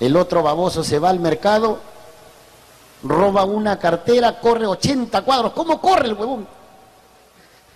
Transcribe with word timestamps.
El 0.00 0.16
otro 0.16 0.42
baboso 0.42 0.84
se 0.84 0.98
va 0.98 1.10
al 1.10 1.20
mercado, 1.20 1.78
roba 3.02 3.44
una 3.44 3.78
cartera, 3.78 4.38
corre 4.40 4.66
80 4.66 5.22
cuadros. 5.22 5.52
¿Cómo 5.52 5.80
corre 5.80 6.06
el 6.06 6.14
huevón? 6.14 6.46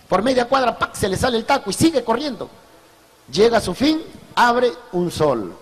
Por 0.07 0.21
media 0.21 0.47
cuadra, 0.47 0.77
¡pac! 0.77 0.95
se 0.95 1.09
le 1.09 1.17
sale 1.17 1.37
el 1.37 1.45
taco 1.45 1.69
y 1.69 1.73
sigue 1.73 2.03
corriendo. 2.03 2.49
Llega 3.31 3.57
a 3.57 3.61
su 3.61 3.73
fin, 3.73 4.01
abre 4.35 4.71
un 4.91 5.11
sol. 5.11 5.55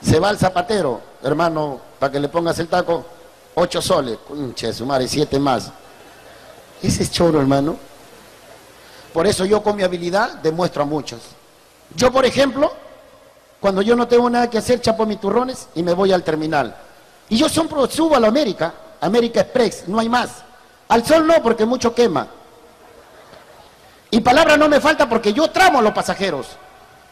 Se 0.00 0.18
va 0.18 0.28
al 0.28 0.38
zapatero, 0.38 1.00
hermano, 1.22 1.80
para 1.98 2.12
que 2.12 2.20
le 2.20 2.28
pongas 2.28 2.58
el 2.58 2.68
taco, 2.68 3.04
ocho 3.54 3.82
soles. 3.82 4.18
Conche, 4.26 4.72
su 4.72 4.86
madre, 4.86 5.08
siete 5.08 5.38
más. 5.38 5.70
Ese 6.82 7.02
es 7.02 7.10
choro, 7.10 7.40
hermano. 7.40 7.76
Por 9.12 9.26
eso 9.26 9.44
yo 9.44 9.62
con 9.62 9.76
mi 9.76 9.82
habilidad 9.82 10.34
demuestro 10.34 10.82
a 10.82 10.86
muchos. 10.86 11.20
Yo, 11.96 12.12
por 12.12 12.24
ejemplo, 12.24 12.72
cuando 13.60 13.82
yo 13.82 13.96
no 13.96 14.06
tengo 14.06 14.30
nada 14.30 14.48
que 14.48 14.58
hacer, 14.58 14.80
chapo 14.80 15.04
mis 15.04 15.20
turrones 15.20 15.68
y 15.74 15.82
me 15.82 15.92
voy 15.92 16.12
al 16.12 16.22
terminal. 16.22 16.76
Y 17.28 17.36
yo 17.36 17.48
subo 17.48 18.16
a 18.16 18.20
la 18.20 18.28
América, 18.28 18.72
América 19.00 19.40
Express, 19.40 19.84
no 19.88 19.98
hay 19.98 20.08
más. 20.08 20.44
Al 20.88 21.04
sol 21.04 21.26
no, 21.26 21.42
porque 21.42 21.66
mucho 21.66 21.94
quema. 21.94 22.28
Y 24.10 24.20
palabra 24.20 24.56
no 24.56 24.68
me 24.68 24.80
falta 24.80 25.08
porque 25.08 25.32
yo 25.32 25.50
tramo 25.50 25.80
a 25.80 25.82
los 25.82 25.92
pasajeros. 25.92 26.46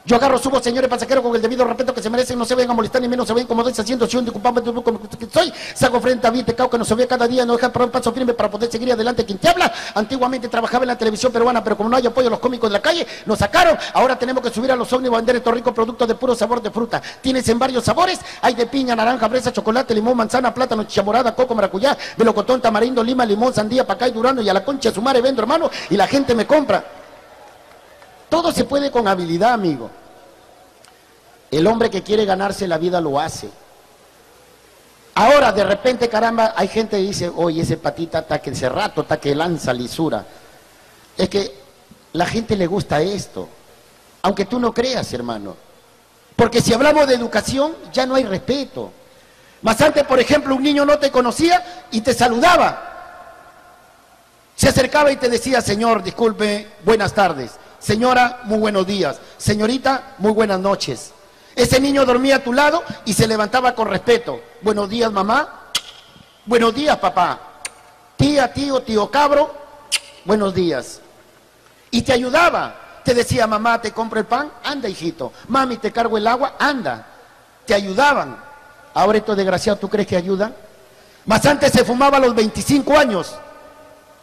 Yo 0.06 0.15
agarro, 0.15 0.38
subo, 0.38 0.62
señores 0.62 0.88
pasajeros, 0.88 1.20
con 1.20 1.34
el 1.34 1.42
debido 1.42 1.65
respeto 1.65 1.92
que 1.92 2.01
se 2.01 2.09
merecen, 2.09 2.38
no 2.38 2.45
se 2.45 2.55
vengan 2.55 2.70
a 2.70 2.74
molestar 2.74 3.02
ni 3.02 3.09
menos 3.09 3.27
se 3.27 3.34
ven 3.34 3.45
como 3.45 3.64
doy 3.64 3.73
haciendo 3.77 4.06
si 4.06 4.16
un 4.16 4.24
como 4.27 5.01
que 5.01 5.27
soy. 5.28 5.52
Saco 5.74 6.01
frente 6.01 6.28
a 6.28 6.33
te 6.33 6.55
cao 6.55 6.70
que 6.70 6.78
no 6.78 6.84
se 6.84 6.95
ve 6.95 7.09
cada 7.09 7.27
día, 7.27 7.45
no 7.45 7.55
deja 7.55 7.73
por 7.73 7.83
un 7.83 7.91
paso 7.91 8.12
firme 8.12 8.33
para 8.33 8.48
poder 8.48 8.70
seguir 8.70 8.92
adelante. 8.92 9.24
Quien 9.24 9.38
te 9.38 9.48
habla, 9.48 9.73
antiguamente 9.97 10.48
trabajaba 10.48 10.84
en 10.84 10.88
la 10.88 10.97
televisión 10.97 11.33
peruana, 11.33 11.64
pero 11.64 11.77
como 11.77 11.88
no 11.88 11.97
hay 11.97 12.06
apoyo 12.06 12.28
a 12.28 12.30
los 12.30 12.38
cómicos 12.38 12.70
de 12.70 12.74
la 12.74 12.80
calle, 12.80 13.05
nos 13.27 13.41
sacaron. 13.41 13.77
Ahora 13.95 14.16
tenemos 14.16 14.45
que 14.45 14.50
subir 14.50 14.70
a 14.70 14.77
los 14.77 14.92
ómnibus 14.92 15.16
a 15.16 15.19
vender 15.19 15.37
estos 15.37 15.52
ricos 15.52 15.74
productos 15.74 16.06
de 16.06 16.14
puro 16.14 16.36
sabor 16.36 16.62
de 16.62 16.70
fruta. 16.70 17.02
Tienes 17.20 17.48
en 17.48 17.59
varios 17.59 17.83
sabores, 17.83 18.20
hay 18.42 18.55
de 18.55 18.66
piña, 18.66 18.95
naranja, 18.95 19.28
fresa, 19.28 19.52
chocolate, 19.52 19.92
limón, 19.92 20.16
manzana, 20.16 20.55
plátano, 20.55 20.84
chamorada, 20.84 21.34
coco, 21.34 21.52
maracuyá, 21.56 21.98
melocotón, 22.16 22.61
tamarindo, 22.61 23.03
lima, 23.03 23.27
limón, 23.27 23.53
sandía, 23.53 23.84
pacay, 23.84 24.12
durano 24.12 24.41
y 24.41 24.48
a 24.48 24.55
la 24.55 24.64
concha 24.64 24.92
su 24.92 25.03
madre 25.03 25.20
vendo, 25.20 25.42
hermano, 25.42 25.69
y 25.91 25.97
la 25.97 26.06
gente 26.06 26.33
me 26.33 26.47
compra. 26.47 26.95
Todo 28.37 28.53
se 28.53 28.67
puede 28.67 28.91
con 28.91 29.09
habilidad, 29.09 29.55
amigo. 29.55 29.89
El 31.51 31.67
hombre 31.67 31.89
que 31.89 32.03
quiere 32.03 32.27
ganarse 32.27 32.69
la 32.69 32.77
vida 32.77 33.01
lo 33.01 33.19
hace. 33.19 33.48
Ahora, 35.15 35.53
de 35.53 35.65
repente, 35.65 36.06
caramba, 36.11 36.53
hay 36.55 36.69
gente 36.69 36.98
que 36.98 37.03
dice, 37.03 37.33
oye, 37.34 37.62
ese 37.62 37.78
patita 37.78 38.19
está 38.19 38.39
que 38.39 38.51
ese 38.51 38.69
rato 38.69 39.01
está 39.01 39.19
que 39.19 39.34
lanza 39.34 39.73
lisura. 39.73 40.27
Es 41.17 41.31
que 41.31 41.51
la 42.12 42.27
gente 42.27 42.59
le 42.59 42.67
gusta 42.67 43.01
esto, 43.01 43.48
aunque 44.20 44.45
tú 44.45 44.61
no 44.61 44.71
creas, 44.75 45.11
hermano. 45.15 45.56
Porque 46.37 46.61
si 46.61 46.75
hablamos 46.75 47.06
de 47.06 47.15
educación, 47.15 47.75
ya 47.91 48.05
no 48.05 48.17
hay 48.17 48.25
respeto. 48.25 48.93
Más 49.62 49.81
antes, 49.81 50.05
por 50.05 50.21
ejemplo, 50.21 50.55
un 50.55 50.62
niño 50.62 50.84
no 50.84 50.98
te 50.98 51.11
conocía 51.11 51.87
y 51.91 52.03
te 52.03 52.12
saludaba. 52.12 52.83
Se 54.55 54.69
acercaba 54.69 55.11
y 55.11 55.17
te 55.17 55.31
decía, 55.31 55.62
señor, 55.62 56.03
disculpe, 56.03 56.73
buenas 56.84 57.15
tardes. 57.15 57.53
Señora, 57.87 58.41
muy 58.42 58.59
buenos 58.59 58.84
días. 58.84 59.20
Señorita, 59.39 60.17
muy 60.19 60.33
buenas 60.33 60.59
noches. 60.59 61.12
Ese 61.55 61.79
niño 61.79 62.05
dormía 62.05 62.34
a 62.34 62.43
tu 62.43 62.53
lado 62.53 62.83
y 63.05 63.12
se 63.12 63.28
levantaba 63.28 63.77
con 63.77 63.87
respeto. 63.87 64.41
Buenos 64.61 64.89
días, 64.89 65.12
mamá. 65.12 65.70
Buenos 66.47 66.75
días, 66.75 66.97
papá. 66.97 67.39
Tía, 68.17 68.53
tío, 68.53 68.83
tío 68.83 69.09
cabro. 69.09 69.55
Buenos 70.25 70.53
días. 70.53 71.01
Y 71.93 72.03
te 72.03 72.12
ayudaba. 72.12 72.75
Te 73.05 73.15
decía, 73.15 73.47
mamá, 73.47 73.81
te 73.81 73.93
compro 73.93 74.19
el 74.19 74.27
pan. 74.27 74.50
Anda, 74.65 74.89
hijito. 74.89 75.33
Mami, 75.47 75.77
te 75.77 75.93
cargo 75.93 76.19
el 76.19 76.27
agua. 76.27 76.56
Anda. 76.59 77.06
Te 77.67 77.73
ayudaban. 77.73 78.37
Ahora 78.95 79.19
estos 79.19 79.37
desgraciados, 79.37 79.78
¿tú 79.78 79.89
crees 79.89 80.09
que 80.09 80.17
ayudan? 80.17 80.56
Más 81.25 81.47
antes 81.47 81.71
se 81.71 81.84
fumaba 81.84 82.17
a 82.17 82.21
los 82.21 82.34
25 82.34 82.98
años. 82.98 83.37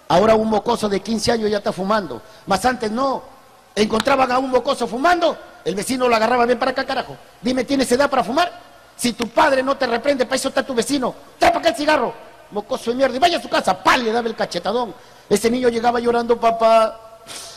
Ahora 0.09 0.35
un 0.35 0.49
mocoso 0.49 0.89
de 0.89 0.99
15 0.99 1.31
años 1.31 1.49
ya 1.49 1.59
está 1.59 1.71
fumando. 1.71 2.21
Más 2.45 2.65
antes 2.65 2.91
no. 2.91 3.31
Encontraban 3.75 4.31
a 4.31 4.39
un 4.39 4.51
mocoso 4.51 4.87
fumando 4.87 5.37
el 5.65 5.75
vecino 5.75 6.07
lo 6.07 6.15
agarraba, 6.15 6.45
bien 6.45 6.59
para 6.59 6.71
acá, 6.71 6.85
carajo. 6.85 7.15
Dime, 7.41 7.63
¿tienes 7.63 7.91
edad 7.91 8.09
para 8.09 8.23
fumar? 8.23 8.51
Si 8.95 9.13
tu 9.13 9.29
padre 9.29 9.63
no 9.63 9.77
te 9.77 9.87
reprende, 9.87 10.25
para 10.25 10.35
eso 10.35 10.49
está 10.49 10.63
tu 10.63 10.73
vecino. 10.73 11.15
Trae 11.39 11.51
para 11.51 11.61
acá 11.61 11.69
el 11.69 11.75
cigarro. 11.75 12.13
Mocoso 12.51 12.91
de 12.91 12.97
mierda. 12.97 13.15
Y 13.15 13.19
vaya 13.19 13.37
a 13.37 13.41
su 13.41 13.49
casa. 13.49 13.81
¡Pal! 13.81 14.03
Le 14.03 14.11
daba 14.11 14.27
el 14.27 14.35
cachetadón. 14.35 14.93
Ese 15.29 15.49
niño 15.49 15.69
llegaba 15.69 15.99
llorando, 15.99 16.39
papá. 16.39 16.99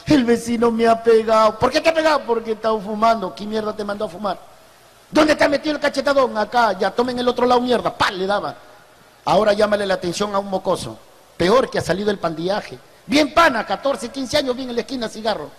El 0.07 0.25
vecino 0.25 0.71
me 0.71 0.87
ha 0.87 1.03
pegado. 1.03 1.59
¿Por 1.59 1.71
qué 1.71 1.81
te 1.81 1.89
ha 1.89 1.95
pegado? 1.95 2.21
Porque 2.21 2.53
estaba 2.53 2.79
fumando. 2.81 3.35
¿Qué 3.35 3.45
mierda 3.45 3.75
te 3.75 3.85
mandó 3.85 4.05
a 4.05 4.09
fumar? 4.09 4.39
¿Dónde 5.11 5.35
te 5.35 5.45
ha 5.45 5.49
metido 5.49 5.75
el 5.75 5.81
cachetadón? 5.81 6.39
Acá. 6.39 6.79
Ya 6.79 6.93
tomen 6.93 7.19
el 7.19 7.29
otro 7.29 7.45
lado 7.45 7.61
mierda. 7.61 7.93
¡Pal! 7.93 8.19
Le 8.19 8.27
daba. 8.27 8.55
Ahora 9.25 9.53
llámale 9.53 9.85
la 9.85 9.95
atención 9.95 10.35
a 10.35 10.39
un 10.39 10.49
mocoso. 10.49 10.97
Peor 11.37 11.69
que 11.69 11.79
ha 11.79 11.83
salido 11.83 12.11
el 12.11 12.19
pandillaje. 12.19 12.79
Bien 13.05 13.35
pana, 13.35 13.65
14, 13.65 14.09
15 14.09 14.37
años, 14.39 14.57
bien 14.57 14.69
en 14.71 14.77
la 14.77 14.81
esquina 14.81 15.09
cigarro. 15.09 15.51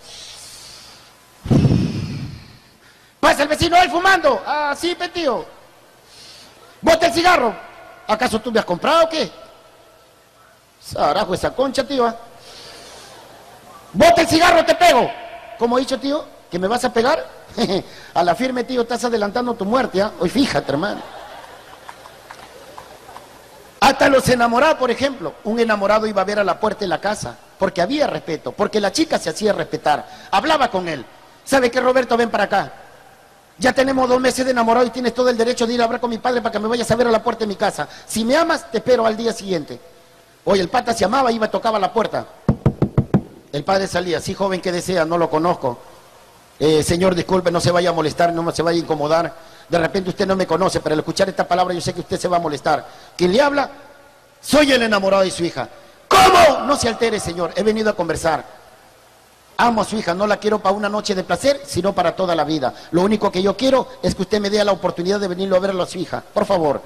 Pasa 3.20 3.42
el 3.42 3.48
vecino 3.48 3.76
él 3.76 3.90
fumando. 3.90 4.42
Ah, 4.46 4.74
sí, 4.76 4.96
tío. 5.12 5.44
Bota 6.80 7.06
el 7.06 7.12
cigarro. 7.12 7.54
¿Acaso 8.06 8.40
tú 8.40 8.50
me 8.50 8.60
has 8.60 8.64
comprado 8.64 9.04
o 9.04 9.08
qué? 9.08 9.30
Sarajo, 10.80 11.34
esa 11.34 11.50
concha, 11.54 11.84
tío. 11.84 12.06
¿ah? 12.06 12.16
Bota 13.92 14.22
el 14.22 14.28
cigarro, 14.28 14.64
te 14.64 14.74
pego. 14.74 15.10
¿Cómo 15.58 15.76
he 15.76 15.80
dicho, 15.80 15.98
tío? 15.98 16.24
¿Que 16.50 16.58
me 16.58 16.68
vas 16.68 16.84
a 16.84 16.92
pegar? 16.92 17.26
a 18.14 18.22
la 18.22 18.34
firme, 18.34 18.64
tío, 18.64 18.82
estás 18.82 19.04
adelantando 19.04 19.54
tu 19.54 19.64
muerte, 19.64 20.00
¿ah? 20.00 20.12
Hoy 20.20 20.28
fíjate, 20.28 20.72
hermano. 20.72 21.00
Hasta 23.80 24.08
los 24.08 24.28
enamorados, 24.28 24.78
por 24.78 24.90
ejemplo. 24.90 25.34
Un 25.44 25.60
enamorado 25.60 26.06
iba 26.06 26.22
a 26.22 26.24
ver 26.24 26.38
a 26.38 26.44
la 26.44 26.58
puerta 26.58 26.80
de 26.80 26.88
la 26.88 27.00
casa 27.00 27.36
porque 27.58 27.82
había 27.82 28.06
respeto, 28.06 28.52
porque 28.52 28.80
la 28.80 28.92
chica 28.92 29.18
se 29.18 29.30
hacía 29.30 29.52
respetar. 29.52 30.06
Hablaba 30.30 30.70
con 30.70 30.88
él. 30.88 31.04
¿Sabe 31.44 31.70
qué, 31.70 31.80
Roberto? 31.80 32.16
Ven 32.16 32.30
para 32.30 32.44
acá. 32.44 32.72
Ya 33.58 33.72
tenemos 33.72 34.08
dos 34.08 34.20
meses 34.20 34.44
de 34.44 34.52
enamorado 34.52 34.86
y 34.86 34.90
tienes 34.90 35.12
todo 35.12 35.28
el 35.28 35.36
derecho 35.36 35.66
de 35.66 35.74
ir 35.74 35.80
a 35.80 35.84
hablar 35.84 36.00
con 36.00 36.10
mi 36.10 36.18
padre 36.18 36.40
para 36.40 36.52
que 36.52 36.60
me 36.60 36.68
vayas 36.68 36.88
a 36.90 36.96
ver 36.96 37.08
a 37.08 37.10
la 37.10 37.22
puerta 37.22 37.40
de 37.40 37.48
mi 37.48 37.56
casa. 37.56 37.88
Si 38.06 38.24
me 38.24 38.36
amas, 38.36 38.70
te 38.70 38.78
espero 38.78 39.04
al 39.04 39.16
día 39.16 39.32
siguiente. 39.32 39.80
Oye, 40.44 40.62
el 40.62 40.68
pata 40.68 40.94
se 40.94 41.04
amaba, 41.04 41.32
iba, 41.32 41.50
tocaba 41.50 41.78
la 41.78 41.92
puerta. 41.92 42.24
El 43.52 43.64
padre 43.64 43.88
salía, 43.88 44.20
sí, 44.20 44.32
joven, 44.32 44.60
¿qué 44.60 44.70
desea? 44.70 45.04
No 45.04 45.18
lo 45.18 45.28
conozco. 45.28 45.78
Eh, 46.60 46.84
señor, 46.84 47.16
disculpe, 47.16 47.50
no 47.50 47.60
se 47.60 47.72
vaya 47.72 47.90
a 47.90 47.92
molestar, 47.92 48.32
no 48.32 48.50
se 48.52 48.62
vaya 48.62 48.78
a 48.78 48.82
incomodar. 48.82 49.34
De 49.68 49.78
repente 49.78 50.10
usted 50.10 50.26
no 50.26 50.36
me 50.36 50.46
conoce, 50.46 50.80
pero 50.80 50.92
al 50.92 51.00
escuchar 51.00 51.28
esta 51.28 51.46
palabra 51.46 51.74
yo 51.74 51.80
sé 51.80 51.92
que 51.92 52.00
usted 52.00 52.18
se 52.18 52.28
va 52.28 52.36
a 52.36 52.40
molestar. 52.40 52.86
¿Quién 53.16 53.32
le 53.32 53.40
habla? 53.40 53.70
Soy 54.40 54.72
el 54.72 54.82
enamorado 54.82 55.24
de 55.24 55.30
su 55.32 55.44
hija. 55.44 55.68
¿Cómo? 56.06 56.64
No 56.64 56.76
se 56.76 56.88
altere, 56.88 57.18
señor. 57.18 57.52
He 57.56 57.62
venido 57.64 57.90
a 57.90 57.92
conversar. 57.94 58.57
Amo 59.60 59.80
a 59.80 59.84
su 59.84 59.96
hija, 59.96 60.14
no 60.14 60.24
la 60.24 60.36
quiero 60.36 60.60
para 60.60 60.76
una 60.76 60.88
noche 60.88 61.16
de 61.16 61.24
placer, 61.24 61.62
sino 61.66 61.92
para 61.92 62.14
toda 62.14 62.36
la 62.36 62.44
vida. 62.44 62.72
Lo 62.92 63.02
único 63.02 63.32
que 63.32 63.42
yo 63.42 63.56
quiero 63.56 63.88
es 64.00 64.14
que 64.14 64.22
usted 64.22 64.40
me 64.40 64.50
dé 64.50 64.64
la 64.64 64.70
oportunidad 64.70 65.18
de 65.18 65.26
venirlo 65.26 65.56
a 65.56 65.58
verlo 65.58 65.82
a 65.82 65.86
su 65.88 65.98
hija. 65.98 66.22
Por 66.32 66.46
favor. 66.46 66.80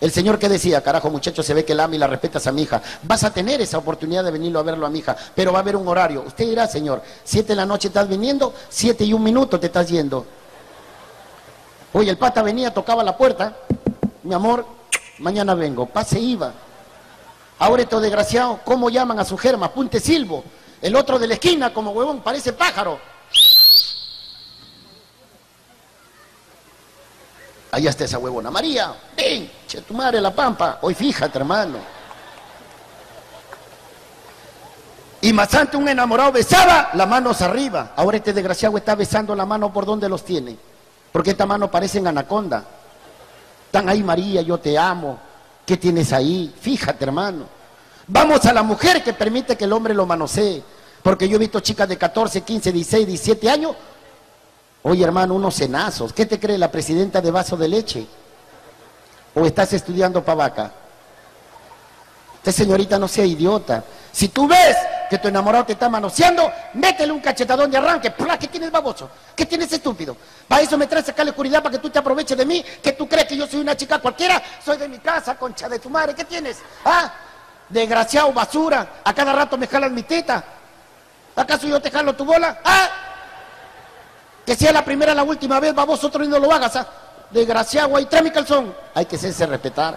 El 0.00 0.12
Señor 0.12 0.38
que 0.38 0.48
decía, 0.48 0.80
carajo 0.80 1.10
muchacho, 1.10 1.42
se 1.42 1.54
ve 1.54 1.64
que 1.64 1.74
la 1.74 1.84
ama 1.84 1.96
y 1.96 1.98
la 1.98 2.06
respetas 2.06 2.46
a 2.46 2.52
mi 2.52 2.62
hija. 2.62 2.80
Vas 3.02 3.24
a 3.24 3.32
tener 3.32 3.60
esa 3.60 3.78
oportunidad 3.78 4.22
de 4.22 4.30
venirlo 4.30 4.60
a 4.60 4.62
verlo 4.62 4.86
a 4.86 4.90
mi 4.90 5.00
hija, 5.00 5.16
pero 5.34 5.50
va 5.50 5.58
a 5.58 5.62
haber 5.62 5.74
un 5.74 5.88
horario. 5.88 6.22
Usted 6.24 6.44
dirá, 6.44 6.68
Señor, 6.68 7.02
siete 7.24 7.48
de 7.48 7.56
la 7.56 7.66
noche 7.66 7.88
estás 7.88 8.08
viniendo, 8.08 8.54
siete 8.68 9.02
y 9.02 9.12
un 9.12 9.24
minuto 9.24 9.58
te 9.58 9.66
estás 9.66 9.88
yendo. 9.88 10.24
Oye, 11.94 12.10
el 12.10 12.16
pata 12.16 12.42
venía, 12.42 12.72
tocaba 12.72 13.02
la 13.02 13.16
puerta. 13.16 13.56
Mi 14.22 14.34
amor, 14.34 14.64
mañana 15.18 15.56
vengo. 15.56 15.86
Pase 15.86 16.20
iba. 16.20 16.52
Ahora 17.58 17.82
estos 17.82 18.00
desgraciados, 18.00 18.60
¿cómo 18.64 18.88
llaman 18.88 19.18
a 19.18 19.24
su 19.24 19.36
germa? 19.36 19.72
Punte 19.72 19.98
silbo. 19.98 20.44
El 20.84 20.94
otro 20.96 21.18
de 21.18 21.26
la 21.26 21.32
esquina, 21.32 21.72
como 21.72 21.92
huevón, 21.92 22.20
parece 22.20 22.52
pájaro. 22.52 23.00
Ahí 27.70 27.86
está 27.86 28.04
esa 28.04 28.18
huevona. 28.18 28.50
María, 28.50 28.94
ven, 29.16 29.50
che 29.66 29.80
tu 29.80 29.94
madre 29.94 30.20
la 30.20 30.34
pampa. 30.34 30.80
Hoy 30.82 30.94
fíjate, 30.94 31.38
hermano. 31.38 31.78
Y 35.22 35.32
más 35.32 35.54
antes 35.54 35.80
un 35.80 35.88
enamorado 35.88 36.32
besaba 36.32 36.90
las 36.92 37.08
manos 37.08 37.40
arriba. 37.40 37.92
Ahora 37.96 38.18
este 38.18 38.34
desgraciado 38.34 38.76
está 38.76 38.94
besando 38.94 39.34
la 39.34 39.46
mano 39.46 39.72
por 39.72 39.86
donde 39.86 40.06
los 40.06 40.22
tiene. 40.22 40.54
Porque 41.10 41.30
esta 41.30 41.46
mano 41.46 41.70
parece 41.70 41.96
en 41.96 42.08
anaconda. 42.08 42.62
Están 43.64 43.88
ahí, 43.88 44.02
María, 44.02 44.42
yo 44.42 44.58
te 44.58 44.76
amo. 44.76 45.18
¿Qué 45.64 45.78
tienes 45.78 46.12
ahí? 46.12 46.54
Fíjate, 46.60 47.06
hermano. 47.06 47.46
Vamos 48.06 48.44
a 48.44 48.52
la 48.52 48.62
mujer 48.62 49.02
que 49.02 49.14
permite 49.14 49.56
que 49.56 49.64
el 49.64 49.72
hombre 49.72 49.94
lo 49.94 50.04
manosee. 50.04 50.73
Porque 51.04 51.28
yo 51.28 51.36
he 51.36 51.38
visto 51.38 51.60
chicas 51.60 51.86
de 51.86 51.98
14, 51.98 52.40
15, 52.40 52.72
16, 52.72 53.06
17 53.06 53.50
años. 53.50 53.76
Oye, 54.82 55.04
hermano, 55.04 55.34
unos 55.34 55.54
cenazos. 55.54 56.14
¿Qué 56.14 56.24
te 56.24 56.40
cree 56.40 56.56
la 56.56 56.70
presidenta 56.72 57.20
de 57.20 57.30
vaso 57.30 57.58
de 57.58 57.68
leche? 57.68 58.06
¿O 59.34 59.44
estás 59.44 59.74
estudiando 59.74 60.24
pavaca? 60.24 60.72
Usted, 62.36 62.52
señorita, 62.52 62.98
no 62.98 63.06
sea 63.06 63.26
idiota. 63.26 63.84
Si 64.10 64.28
tú 64.28 64.48
ves 64.48 64.78
que 65.10 65.18
tu 65.18 65.28
enamorado 65.28 65.66
te 65.66 65.74
está 65.74 65.90
manoseando, 65.90 66.50
métele 66.72 67.12
un 67.12 67.20
cachetadón 67.20 67.70
de 67.70 67.76
arranque. 67.76 68.10
¿Qué 68.40 68.48
tienes, 68.48 68.70
baboso? 68.70 69.10
¿Qué 69.36 69.44
tienes, 69.44 69.70
estúpido? 69.70 70.16
Para 70.48 70.62
eso 70.62 70.78
me 70.78 70.86
traes 70.86 71.06
acá 71.06 71.22
la 71.22 71.32
oscuridad 71.32 71.62
para 71.62 71.72
que 71.72 71.80
tú 71.80 71.90
te 71.90 71.98
aproveches 71.98 72.38
de 72.38 72.46
mí, 72.46 72.64
que 72.82 72.92
tú 72.92 73.06
crees 73.06 73.26
que 73.26 73.36
yo 73.36 73.46
soy 73.46 73.60
una 73.60 73.76
chica 73.76 73.98
cualquiera, 73.98 74.42
soy 74.64 74.78
de 74.78 74.88
mi 74.88 75.00
casa, 75.00 75.36
concha 75.36 75.68
de 75.68 75.78
tu 75.78 75.90
madre, 75.90 76.14
¿qué 76.14 76.24
tienes? 76.24 76.60
¿Ah? 76.82 77.12
Desgraciado, 77.68 78.32
basura, 78.32 79.00
a 79.04 79.12
cada 79.12 79.34
rato 79.34 79.58
me 79.58 79.66
jalas 79.66 79.92
mi 79.92 80.02
teta. 80.04 80.42
¿Acaso 81.36 81.66
yo 81.66 81.80
te 81.80 81.90
jalo 81.90 82.14
tu 82.14 82.24
bola? 82.24 82.60
¿Ah? 82.64 82.88
Que 84.46 84.54
sea 84.54 84.72
la 84.72 84.84
primera 84.84 85.14
la 85.14 85.22
última 85.22 85.58
vez, 85.58 85.74
baboso, 85.74 86.06
otro 86.06 86.24
y 86.24 86.28
no 86.28 86.38
lo 86.38 86.52
hagas, 86.52 86.76
¿ah? 86.76 86.86
Desgraciado, 87.30 87.96
ahí 87.96 88.06
trae 88.06 88.22
mi 88.22 88.30
calzón. 88.30 88.74
Hay 88.94 89.06
que 89.06 89.16
hacerse 89.16 89.46
respetar. 89.46 89.96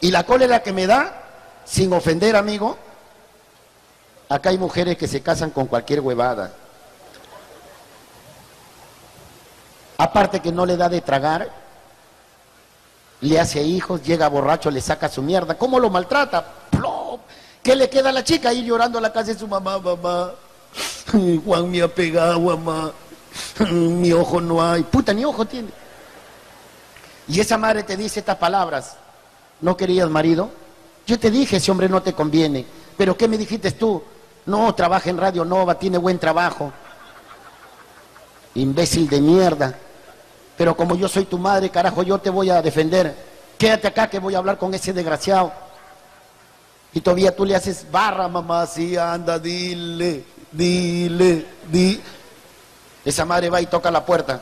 Y 0.00 0.10
la 0.10 0.24
cólera 0.24 0.62
que 0.62 0.72
me 0.72 0.86
da, 0.86 1.22
sin 1.64 1.92
ofender, 1.92 2.36
amigo, 2.36 2.76
acá 4.28 4.50
hay 4.50 4.58
mujeres 4.58 4.96
que 4.96 5.08
se 5.08 5.22
casan 5.22 5.50
con 5.50 5.66
cualquier 5.66 6.00
huevada. 6.00 6.52
Aparte 9.96 10.40
que 10.40 10.52
no 10.52 10.66
le 10.66 10.76
da 10.76 10.88
de 10.88 11.00
tragar, 11.00 11.50
le 13.20 13.38
hace 13.38 13.62
hijos, 13.62 14.02
llega 14.02 14.28
borracho, 14.28 14.70
le 14.70 14.80
saca 14.80 15.08
su 15.08 15.22
mierda. 15.22 15.56
¿Cómo 15.56 15.78
lo 15.78 15.90
maltrata? 15.90 16.44
¿Qué 17.62 17.76
le 17.76 17.90
queda 17.90 18.08
a 18.08 18.12
la 18.12 18.24
chica 18.24 18.48
ahí 18.48 18.64
llorando 18.64 18.98
a 18.98 19.02
la 19.02 19.12
casa 19.12 19.32
de 19.32 19.38
su 19.38 19.46
mamá, 19.46 19.78
mamá? 19.78 20.32
Juan 21.44 21.70
me 21.70 21.82
ha 21.82 21.88
pegado, 21.88 22.40
mamá. 22.40 22.92
Mi 23.70 24.12
ojo 24.12 24.40
no 24.40 24.62
hay. 24.62 24.82
Puta, 24.82 25.12
ni 25.12 25.24
ojo 25.24 25.44
tiene. 25.44 25.68
Y 27.28 27.38
esa 27.38 27.58
madre 27.58 27.82
te 27.82 27.96
dice 27.96 28.20
estas 28.20 28.36
palabras. 28.36 28.96
¿No 29.60 29.76
querías 29.76 30.08
marido? 30.08 30.50
Yo 31.06 31.18
te 31.18 31.30
dije, 31.30 31.56
ese 31.56 31.70
hombre 31.70 31.88
no 31.88 32.02
te 32.02 32.12
conviene. 32.12 32.64
¿Pero 32.96 33.16
qué 33.16 33.28
me 33.28 33.36
dijiste 33.36 33.72
tú? 33.72 34.02
No, 34.46 34.74
trabaja 34.74 35.10
en 35.10 35.18
Radio 35.18 35.44
Nova, 35.44 35.78
tiene 35.78 35.98
buen 35.98 36.18
trabajo. 36.18 36.72
Imbécil 38.54 39.08
de 39.08 39.20
mierda. 39.20 39.78
Pero 40.56 40.76
como 40.76 40.96
yo 40.96 41.08
soy 41.08 41.24
tu 41.26 41.38
madre, 41.38 41.70
carajo, 41.70 42.02
yo 42.02 42.18
te 42.18 42.30
voy 42.30 42.50
a 42.50 42.62
defender. 42.62 43.14
Quédate 43.58 43.88
acá 43.88 44.08
que 44.08 44.18
voy 44.18 44.34
a 44.34 44.38
hablar 44.38 44.58
con 44.58 44.72
ese 44.72 44.92
desgraciado. 44.92 45.52
Y 46.92 47.00
todavía 47.00 47.34
tú 47.34 47.44
le 47.44 47.54
haces 47.54 47.86
barra, 47.90 48.26
mamá, 48.28 48.66
sí, 48.66 48.96
anda, 48.96 49.38
dile, 49.38 50.24
dile, 50.50 51.46
di. 51.70 52.00
Esa 53.04 53.24
madre 53.24 53.48
va 53.48 53.60
y 53.60 53.66
toca 53.66 53.90
la 53.90 54.04
puerta. 54.04 54.40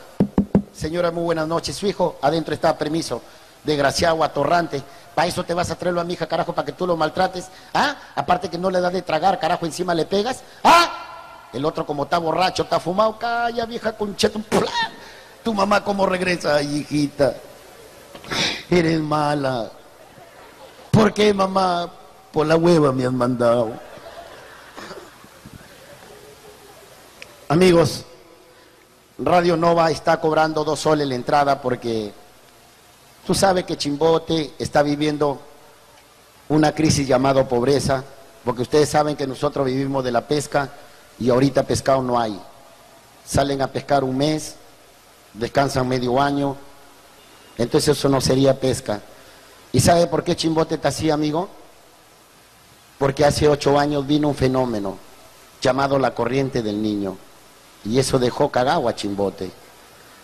Señora, 0.72 1.10
muy 1.10 1.24
buenas 1.24 1.46
noches. 1.46 1.76
Su 1.76 1.86
hijo, 1.86 2.18
adentro 2.22 2.54
está, 2.54 2.76
permiso. 2.76 3.20
Desgraciado, 3.64 4.24
atorrante. 4.24 4.82
Para 5.14 5.28
eso 5.28 5.44
te 5.44 5.52
vas 5.52 5.70
a 5.70 5.76
traerlo 5.76 6.00
a 6.00 6.04
mi 6.04 6.14
hija, 6.14 6.26
carajo, 6.26 6.54
para 6.54 6.64
que 6.64 6.72
tú 6.72 6.86
lo 6.86 6.96
maltrates. 6.96 7.48
¿Ah? 7.74 7.96
Aparte 8.14 8.48
que 8.48 8.56
no 8.56 8.70
le 8.70 8.80
da 8.80 8.88
de 8.88 9.02
tragar, 9.02 9.38
carajo, 9.38 9.66
encima 9.66 9.94
le 9.94 10.06
pegas. 10.06 10.42
¿Ah? 10.64 11.48
El 11.52 11.64
otro 11.64 11.84
como 11.84 12.04
está 12.04 12.18
borracho, 12.18 12.62
está 12.62 12.80
fumado. 12.80 13.18
Calla, 13.18 13.66
vieja 13.66 13.92
concheta. 13.92 14.38
Tu 15.42 15.52
mamá 15.52 15.82
cómo 15.84 16.06
regresa, 16.06 16.62
hijita. 16.62 17.34
Eres 18.70 19.00
mala. 19.00 19.70
¿Por 20.90 21.12
qué, 21.12 21.34
mamá? 21.34 21.90
Por 22.32 22.46
la 22.46 22.56
hueva 22.56 22.92
me 22.92 23.06
han 23.06 23.16
mandado. 23.16 23.72
Amigos, 27.48 28.04
Radio 29.18 29.56
Nova 29.56 29.90
está 29.90 30.20
cobrando 30.20 30.62
dos 30.62 30.80
soles 30.80 31.08
la 31.08 31.14
entrada 31.14 31.62
porque 31.62 32.12
tú 33.26 33.34
sabes 33.34 33.64
que 33.64 33.78
Chimbote 33.78 34.52
está 34.58 34.82
viviendo 34.82 35.40
una 36.48 36.74
crisis 36.74 37.08
llamada 37.08 37.48
pobreza, 37.48 38.04
porque 38.44 38.62
ustedes 38.62 38.90
saben 38.90 39.16
que 39.16 39.26
nosotros 39.26 39.66
vivimos 39.66 40.04
de 40.04 40.12
la 40.12 40.28
pesca 40.28 40.68
y 41.18 41.30
ahorita 41.30 41.62
pescado 41.62 42.02
no 42.02 42.20
hay. 42.20 42.38
Salen 43.24 43.62
a 43.62 43.68
pescar 43.68 44.04
un 44.04 44.16
mes, 44.16 44.56
descansan 45.32 45.88
medio 45.88 46.20
año, 46.20 46.56
entonces 47.56 47.96
eso 47.96 48.08
no 48.10 48.20
sería 48.20 48.60
pesca. 48.60 49.00
¿Y 49.72 49.80
sabe 49.80 50.06
por 50.06 50.22
qué 50.22 50.36
Chimbote 50.36 50.74
está 50.74 50.88
así, 50.88 51.10
amigo? 51.10 51.48
Porque 52.98 53.24
hace 53.24 53.48
ocho 53.48 53.78
años 53.78 54.06
vino 54.06 54.28
un 54.28 54.34
fenómeno 54.34 54.98
llamado 55.60 55.98
la 55.98 56.14
corriente 56.14 56.62
del 56.62 56.82
niño. 56.82 57.16
Y 57.84 57.98
eso 57.98 58.18
dejó 58.18 58.50
cagado 58.50 58.88
a 58.88 58.94
Chimbote. 58.94 59.50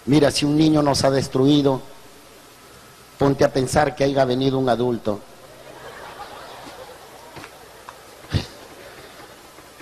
Mira, 0.06 0.30
si 0.30 0.44
un 0.44 0.56
niño 0.56 0.82
nos 0.82 1.04
ha 1.04 1.10
destruido, 1.10 1.80
ponte 3.18 3.44
a 3.44 3.52
pensar 3.52 3.94
que 3.94 4.04
haya 4.04 4.24
venido 4.24 4.58
un 4.58 4.68
adulto. 4.68 5.20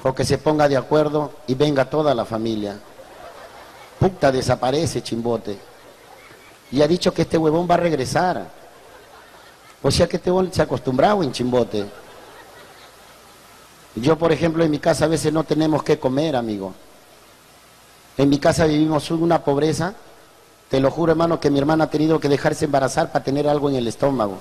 O 0.02 0.14
que 0.14 0.24
se 0.24 0.38
ponga 0.38 0.68
de 0.68 0.76
acuerdo 0.76 1.32
y 1.46 1.54
venga 1.54 1.88
toda 1.88 2.14
la 2.14 2.24
familia. 2.24 2.78
Puta, 3.98 4.30
desaparece 4.30 5.02
Chimbote. 5.02 5.58
Y 6.72 6.82
ha 6.82 6.88
dicho 6.88 7.14
que 7.14 7.22
este 7.22 7.38
huevón 7.38 7.68
va 7.70 7.74
a 7.74 7.78
regresar. 7.78 8.50
O 9.80 9.90
sea 9.90 10.06
que 10.08 10.16
este 10.16 10.30
huevón 10.30 10.52
se 10.52 10.60
ha 10.60 10.64
acostumbrado 10.64 11.22
en 11.22 11.32
Chimbote. 11.32 12.01
Yo, 13.94 14.16
por 14.16 14.32
ejemplo, 14.32 14.64
en 14.64 14.70
mi 14.70 14.78
casa 14.78 15.04
a 15.04 15.08
veces 15.08 15.32
no 15.32 15.44
tenemos 15.44 15.82
que 15.82 15.98
comer, 15.98 16.34
amigo. 16.36 16.72
En 18.16 18.28
mi 18.28 18.38
casa 18.38 18.66
vivimos 18.66 19.10
una 19.10 19.42
pobreza. 19.44 19.94
Te 20.70 20.80
lo 20.80 20.90
juro, 20.90 21.12
hermano, 21.12 21.38
que 21.38 21.50
mi 21.50 21.58
hermana 21.58 21.84
ha 21.84 21.90
tenido 21.90 22.18
que 22.18 22.28
dejarse 22.28 22.64
embarazar 22.64 23.12
para 23.12 23.24
tener 23.24 23.46
algo 23.46 23.68
en 23.68 23.76
el 23.76 23.86
estómago. 23.86 24.38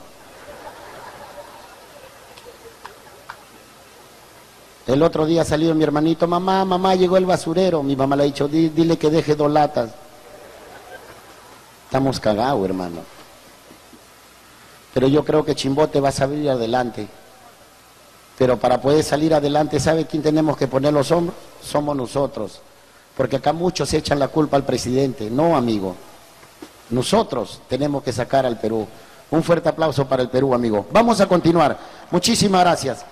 El 4.87 5.03
otro 5.03 5.25
día 5.25 5.43
salió 5.45 5.75
mi 5.75 5.83
hermanito, 5.83 6.27
mamá, 6.27 6.65
mamá, 6.65 6.95
llegó 6.95 7.17
el 7.17 7.25
basurero. 7.25 7.83
Mi 7.83 7.95
mamá 7.95 8.15
le 8.15 8.23
ha 8.23 8.25
dicho, 8.25 8.47
dile 8.47 8.97
que 8.97 9.09
deje 9.09 9.35
dos 9.35 9.51
latas. 9.51 9.91
Estamos 11.85 12.19
cagados, 12.19 12.63
hermano. 12.63 13.01
Pero 14.93 15.07
yo 15.07 15.23
creo 15.23 15.43
que 15.43 15.55
Chimbote 15.55 15.99
va 15.99 16.09
a 16.09 16.13
salir 16.13 16.49
adelante. 16.49 17.07
Pero 18.41 18.57
para 18.57 18.81
poder 18.81 19.03
salir 19.03 19.35
adelante, 19.35 19.79
¿sabe 19.79 20.07
quién 20.07 20.23
tenemos 20.23 20.57
que 20.57 20.67
poner 20.67 20.91
los 20.91 21.11
hombros? 21.11 21.37
Somos 21.61 21.95
nosotros. 21.95 22.59
Porque 23.15 23.35
acá 23.35 23.53
muchos 23.53 23.93
echan 23.93 24.17
la 24.17 24.29
culpa 24.29 24.57
al 24.57 24.65
presidente. 24.65 25.29
No, 25.29 25.55
amigo. 25.55 25.95
Nosotros 26.89 27.61
tenemos 27.69 28.01
que 28.01 28.11
sacar 28.11 28.47
al 28.47 28.59
Perú. 28.59 28.87
Un 29.29 29.43
fuerte 29.43 29.69
aplauso 29.69 30.07
para 30.07 30.23
el 30.23 30.29
Perú, 30.29 30.55
amigo. 30.55 30.87
Vamos 30.91 31.21
a 31.21 31.27
continuar. 31.27 31.77
Muchísimas 32.09 32.61
gracias. 32.61 33.05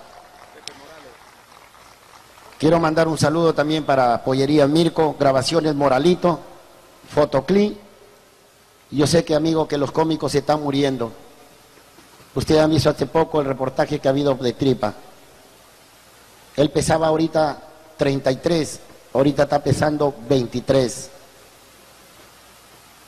Quiero 2.58 2.80
mandar 2.80 3.08
un 3.08 3.20
saludo 3.20 3.54
también 3.54 3.84
para 3.84 4.24
Pollería 4.24 4.66
Mirko, 4.66 5.16
Grabaciones 5.20 5.76
Moralito, 5.76 6.40
Fotoclí. 7.14 7.78
Yo 8.90 9.06
sé 9.06 9.24
que, 9.24 9.36
amigo, 9.36 9.68
que 9.68 9.78
los 9.78 9.92
cómicos 9.92 10.32
se 10.32 10.40
están 10.40 10.64
muriendo. 10.64 11.12
Ustedes 12.34 12.62
han 12.62 12.72
visto 12.72 12.90
hace 12.90 13.06
poco 13.06 13.42
el 13.42 13.46
reportaje 13.46 14.00
que 14.00 14.08
ha 14.08 14.12
habido 14.12 14.34
de 14.34 14.54
Tripa. 14.54 14.96
Él 16.60 16.72
pesaba 16.72 17.08
ahorita 17.08 17.58
33, 17.96 18.80
ahorita 19.14 19.44
está 19.44 19.64
pesando 19.64 20.14
23. 20.28 21.10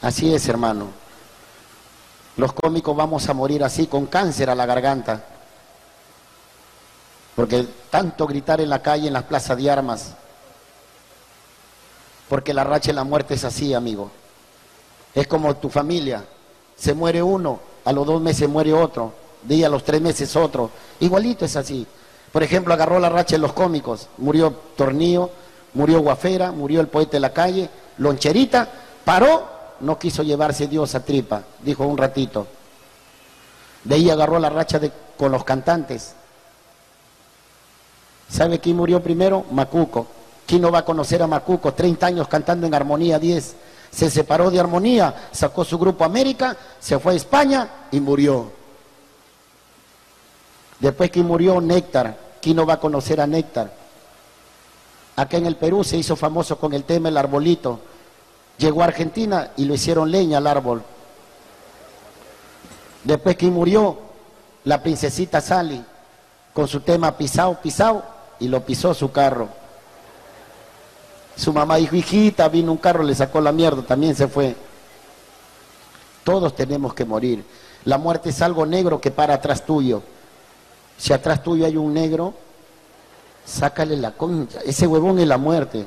Así 0.04 0.34
es, 0.34 0.48
hermano. 0.48 0.88
Los 2.38 2.54
cómicos 2.54 2.96
vamos 2.96 3.28
a 3.28 3.34
morir 3.34 3.62
así, 3.62 3.88
con 3.88 4.06
cáncer 4.06 4.50
a 4.50 4.56
la 4.56 4.66
garganta. 4.66 5.26
Porque 7.36 7.68
tanto 7.90 8.26
gritar 8.26 8.62
en 8.62 8.70
la 8.70 8.82
calle, 8.82 9.08
en 9.08 9.14
las 9.14 9.24
plazas 9.24 9.58
de 9.58 9.70
armas. 9.70 10.14
Porque 12.30 12.54
la 12.54 12.64
racha 12.64 12.92
de 12.92 12.94
la 12.94 13.04
muerte 13.04 13.34
es 13.34 13.44
así, 13.44 13.74
amigo. 13.74 14.10
Es 15.14 15.28
como 15.28 15.58
tu 15.58 15.70
familia. 15.70 16.24
Se 16.78 16.94
muere 16.94 17.22
uno, 17.22 17.60
a 17.84 17.92
los 17.92 18.08
dos 18.08 18.22
meses 18.22 18.48
muere 18.48 18.72
otro, 18.72 19.12
día 19.44 19.68
a 19.68 19.70
los 19.70 19.84
tres 19.84 20.00
meses 20.00 20.38
otro. 20.38 20.72
Igualito 21.02 21.44
es 21.44 21.58
así. 21.58 21.86
Por 22.32 22.44
ejemplo, 22.44 22.74
agarró 22.74 23.00
la 23.00 23.10
racha 23.10 23.36
en 23.36 23.42
los 23.42 23.54
cómicos. 23.54 24.08
Murió 24.18 24.52
Tornillo, 24.76 25.30
murió 25.74 26.00
Guafera, 26.02 26.52
murió 26.52 26.82
el 26.82 26.88
poeta 26.88 27.14
de 27.14 27.20
la 27.20 27.34
calle, 27.34 27.70
Loncherita, 27.98 28.68
paró, 29.04 29.50
no 29.82 29.98
quiso 30.00 30.24
llevarse 30.24 30.68
Dios 30.68 30.96
a 30.96 31.04
tripa, 31.04 31.44
dijo 31.62 31.86
un 31.86 31.98
ratito. 31.98 32.48
De 33.84 33.96
ahí 33.96 34.10
agarró 34.10 34.40
la 34.40 34.50
racha 34.50 34.80
de, 34.80 34.92
con 35.18 35.32
los 35.32 35.44
cantantes. 35.44 36.14
¿Sabe 38.30 38.60
quién 38.60 38.78
murió 38.78 39.02
primero? 39.02 39.46
Macuco. 39.52 40.08
¿Quién 40.46 40.62
no 40.62 40.72
va 40.72 40.80
a 40.80 40.86
conocer 40.86 41.22
a 41.22 41.28
Macuco? 41.28 41.74
30 41.74 42.06
años 42.06 42.28
cantando 42.28 42.68
en 42.68 42.74
Armonía 42.74 43.20
10. 43.20 43.56
Se 43.92 44.10
separó 44.10 44.50
de 44.50 44.60
Armonía, 44.60 45.30
sacó 45.32 45.66
su 45.66 45.78
grupo 45.78 46.06
América, 46.06 46.56
se 46.80 46.98
fue 47.00 47.14
a 47.14 47.16
España 47.16 47.70
y 47.92 48.00
murió. 48.00 48.61
Después 50.82 51.12
que 51.12 51.22
murió 51.22 51.62
Néctar, 51.62 52.18
¿quién 52.42 52.58
no 52.58 52.66
va 52.66 52.74
a 52.74 52.80
conocer 52.80 53.22
a 53.22 53.28
Néctar? 53.28 53.72
Acá 55.16 55.38
en 55.38 55.46
el 55.46 55.56
Perú 55.56 55.84
se 55.84 55.98
hizo 55.98 56.16
famoso 56.16 56.58
con 56.58 56.74
el 56.74 56.84
tema 56.84 57.10
El 57.10 57.18
Arbolito. 57.18 57.80
Llegó 58.58 58.82
a 58.82 58.86
Argentina 58.86 59.52
y 59.58 59.66
lo 59.66 59.76
hicieron 59.76 60.10
leña 60.10 60.40
al 60.40 60.48
árbol. 60.48 60.82
Después 63.04 63.38
que 63.38 63.46
murió 63.48 64.00
la 64.64 64.82
princesita 64.82 65.40
Sally 65.40 65.84
con 66.54 66.68
su 66.68 66.82
tema 66.82 67.16
Pisao, 67.16 67.62
Pisao, 67.62 68.04
y 68.40 68.48
lo 68.48 68.66
pisó 68.66 68.94
su 68.96 69.12
carro. 69.12 69.50
Su 71.36 71.54
mamá 71.54 71.78
dijo, 71.78 71.96
hijita, 71.96 72.50
vino 72.50 72.72
un 72.72 72.78
carro, 72.78 73.04
le 73.04 73.14
sacó 73.14 73.40
la 73.40 73.52
mierda, 73.52 73.84
también 73.84 74.16
se 74.16 74.28
fue. 74.28 74.56
Todos 76.24 76.56
tenemos 76.56 76.94
que 76.96 77.06
morir. 77.06 77.46
La 77.86 77.98
muerte 77.98 78.30
es 78.30 78.42
algo 78.42 78.66
negro 78.66 79.00
que 79.00 79.12
para 79.12 79.36
atrás 79.36 79.66
tuyo. 79.66 80.02
Si 81.02 81.12
atrás 81.14 81.42
tuyo 81.42 81.66
hay 81.66 81.78
un 81.78 81.96
negro, 81.96 82.32
sácale 83.44 83.98
la 83.98 84.12
concha. 84.12 84.60
Ese 84.64 84.86
huevón 84.86 85.18
es 85.18 85.28
la 85.28 85.40
muerte. 85.40 85.84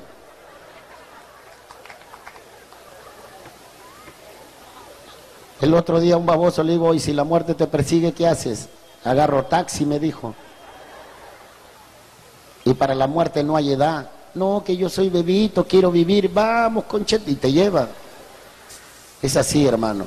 El 5.61 5.73
otro 5.75 6.00
día 6.00 6.16
un 6.16 6.26
baboso 6.26 6.64
le 6.64 6.73
digo, 6.73 6.92
y 6.94 6.99
si 6.99 7.12
la 7.12 7.23
muerte 7.23 7.54
te 7.54 7.68
persigue, 7.68 8.11
¿qué 8.11 8.26
haces? 8.26 8.68
Agarro 9.04 9.44
taxi, 9.44 9.87
me 9.87 10.00
dijo. 10.00 10.35
Y 12.64 12.75
para 12.75 12.97
la 12.97 13.06
muerte 13.06 13.44
no 13.44 13.54
hay 13.54 13.73
edad. 13.73 14.11
No, 14.35 14.64
que 14.66 14.76
yo 14.76 14.88
soy 14.88 15.11
bebito, 15.11 15.64
quiero 15.64 15.92
vivir, 15.92 16.28
vamos, 16.28 16.87
conchet, 16.87 17.23
y 17.28 17.37
te 17.37 17.52
lleva. 17.52 17.87
Es 19.23 19.37
así, 19.37 19.64
hermano. 19.64 20.06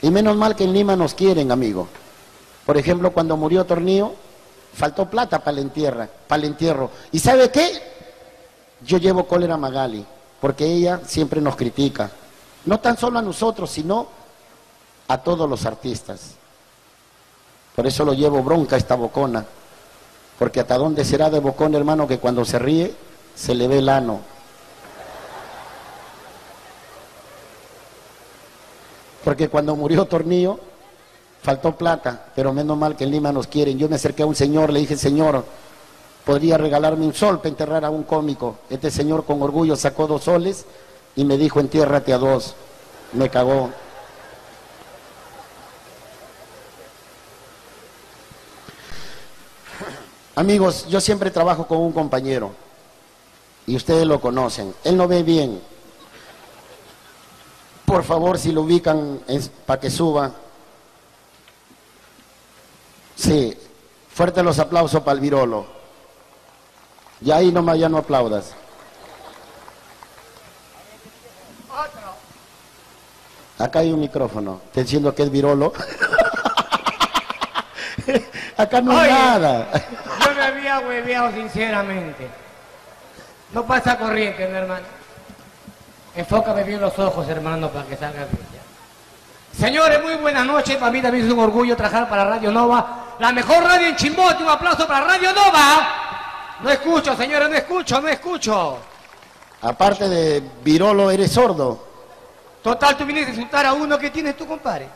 Y 0.00 0.10
menos 0.12 0.36
mal 0.36 0.54
que 0.54 0.62
en 0.62 0.72
Lima 0.72 0.94
nos 0.94 1.12
quieren, 1.12 1.50
amigo. 1.50 1.88
Por 2.64 2.76
ejemplo, 2.76 3.12
cuando 3.12 3.36
murió 3.36 3.66
Tornillo, 3.66 4.14
faltó 4.74 5.08
plata 5.08 5.38
para 5.38 5.60
el, 5.60 5.70
para 5.70 6.42
el 6.42 6.44
entierro. 6.44 6.90
¿Y 7.12 7.18
sabe 7.18 7.50
qué? 7.50 7.80
Yo 8.84 8.98
llevo 8.98 9.26
cólera 9.26 9.54
a 9.54 9.58
Magali, 9.58 10.04
porque 10.40 10.66
ella 10.66 11.00
siempre 11.06 11.40
nos 11.40 11.56
critica. 11.56 12.10
No 12.66 12.80
tan 12.80 12.98
solo 12.98 13.18
a 13.18 13.22
nosotros, 13.22 13.70
sino 13.70 14.08
a 15.08 15.18
todos 15.18 15.48
los 15.48 15.64
artistas. 15.64 16.32
Por 17.74 17.86
eso 17.86 18.04
lo 18.04 18.12
llevo 18.14 18.42
bronca 18.42 18.76
esta 18.76 18.94
bocona. 18.94 19.44
Porque 20.38 20.60
hasta 20.60 20.76
dónde 20.76 21.04
será 21.04 21.30
de 21.30 21.38
bocón, 21.38 21.74
hermano, 21.74 22.08
que 22.08 22.18
cuando 22.18 22.44
se 22.44 22.58
ríe 22.58 22.94
se 23.34 23.54
le 23.54 23.68
ve 23.68 23.78
el 23.78 23.88
ano. 23.88 24.20
Porque 29.22 29.48
cuando 29.48 29.74
murió 29.74 30.04
Tornillo, 30.04 30.60
faltó 31.44 31.76
plata, 31.76 32.24
pero 32.34 32.54
menos 32.54 32.78
mal 32.78 32.96
que 32.96 33.04
en 33.04 33.10
Lima 33.10 33.30
nos 33.30 33.46
quieren. 33.46 33.78
Yo 33.78 33.86
me 33.86 33.96
acerqué 33.96 34.22
a 34.22 34.26
un 34.26 34.34
señor, 34.34 34.72
le 34.72 34.80
dije, 34.80 34.96
señor, 34.96 35.44
podría 36.24 36.56
regalarme 36.56 37.04
un 37.04 37.12
sol 37.12 37.36
para 37.36 37.50
enterrar 37.50 37.84
a 37.84 37.90
un 37.90 38.04
cómico. 38.04 38.56
Este 38.70 38.90
señor 38.90 39.26
con 39.26 39.42
orgullo 39.42 39.76
sacó 39.76 40.06
dos 40.06 40.24
soles 40.24 40.64
y 41.14 41.24
me 41.26 41.36
dijo, 41.36 41.60
entiérrate 41.60 42.14
a 42.14 42.18
dos. 42.18 42.54
Me 43.12 43.28
cagó. 43.28 43.68
Amigos, 50.36 50.86
yo 50.88 50.98
siempre 50.98 51.30
trabajo 51.30 51.66
con 51.66 51.76
un 51.76 51.92
compañero 51.92 52.52
y 53.66 53.76
ustedes 53.76 54.06
lo 54.06 54.18
conocen. 54.18 54.74
Él 54.82 54.96
no 54.96 55.06
ve 55.06 55.22
bien. 55.22 55.60
Por 57.84 58.02
favor, 58.02 58.38
si 58.38 58.50
lo 58.50 58.62
ubican 58.62 59.20
para 59.66 59.78
que 59.78 59.90
suba. 59.90 60.32
Sí, 63.16 63.56
fuerte 64.12 64.42
los 64.42 64.58
aplausos 64.58 65.02
para 65.02 65.14
el 65.14 65.20
virolo. 65.20 65.66
Y 67.20 67.30
ahí 67.30 67.52
nomás 67.52 67.78
ya 67.78 67.88
no 67.88 67.98
aplaudas. 67.98 68.54
Acá 73.58 73.78
hay 73.78 73.92
un 73.92 74.00
micrófono. 74.00 74.60
Te 74.72 74.82
diciendo 74.82 75.14
que 75.14 75.22
es 75.22 75.30
virolo. 75.30 75.72
Acá 78.56 78.80
no 78.80 78.98
hay 78.98 79.10
nada 79.10 79.68
había 80.44 80.80
hueveado 80.80 81.32
sinceramente. 81.32 82.28
No 83.52 83.64
pasa 83.66 83.98
corriente, 83.98 84.46
mi 84.46 84.56
hermano. 84.56 84.86
Enfócame 86.16 86.64
bien 86.64 86.80
los 86.80 86.98
ojos, 86.98 87.28
hermano, 87.28 87.70
para 87.70 87.86
que 87.86 87.96
salga 87.96 88.24
bien. 88.24 88.54
Señores, 89.52 90.02
muy 90.02 90.16
buenas 90.16 90.46
noches. 90.46 90.76
Para 90.76 90.90
mí 90.90 91.00
también 91.00 91.26
es 91.26 91.32
un 91.32 91.38
orgullo 91.38 91.76
trabajar 91.76 92.08
para 92.08 92.24
Radio 92.24 92.50
Nova. 92.50 93.03
La 93.18 93.32
mejor 93.32 93.62
radio 93.62 93.88
en 93.88 93.96
Chimbote. 93.96 94.42
Un 94.42 94.48
aplauso 94.48 94.86
para 94.86 95.06
Radio 95.06 95.32
Nova. 95.32 95.88
No 96.60 96.70
escucho, 96.70 97.16
señores, 97.16 97.48
no 97.48 97.56
escucho, 97.56 98.00
no 98.00 98.08
escucho. 98.08 98.78
Aparte 99.62 100.08
de 100.08 100.42
virolo, 100.62 101.10
eres 101.10 101.32
sordo. 101.32 101.86
Total, 102.62 102.96
tú 102.96 103.04
vienes 103.04 103.26
a 103.26 103.30
insultar 103.30 103.66
a 103.66 103.72
uno 103.72 103.98
que 103.98 104.10
tienes 104.10 104.36
tú, 104.36 104.46
compadre. 104.46 104.88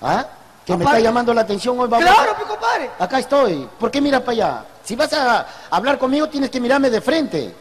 ¿Ah? 0.00 0.24
Que 0.64 0.76
me 0.76 0.84
está 0.84 1.00
llamando 1.00 1.34
la 1.34 1.42
atención 1.42 1.78
hoy, 1.78 1.88
vamos. 1.88 2.06
Claro, 2.06 2.36
mi 2.38 2.44
compadre. 2.44 2.90
Acá 2.98 3.18
estoy. 3.18 3.68
¿Por 3.78 3.90
qué 3.90 4.00
miras 4.00 4.20
para 4.20 4.32
allá? 4.32 4.64
Si 4.84 4.96
vas 4.96 5.12
a 5.12 5.46
hablar 5.70 5.98
conmigo, 5.98 6.28
tienes 6.28 6.50
que 6.50 6.60
mirarme 6.60 6.90
de 6.90 7.00
frente. 7.00 7.54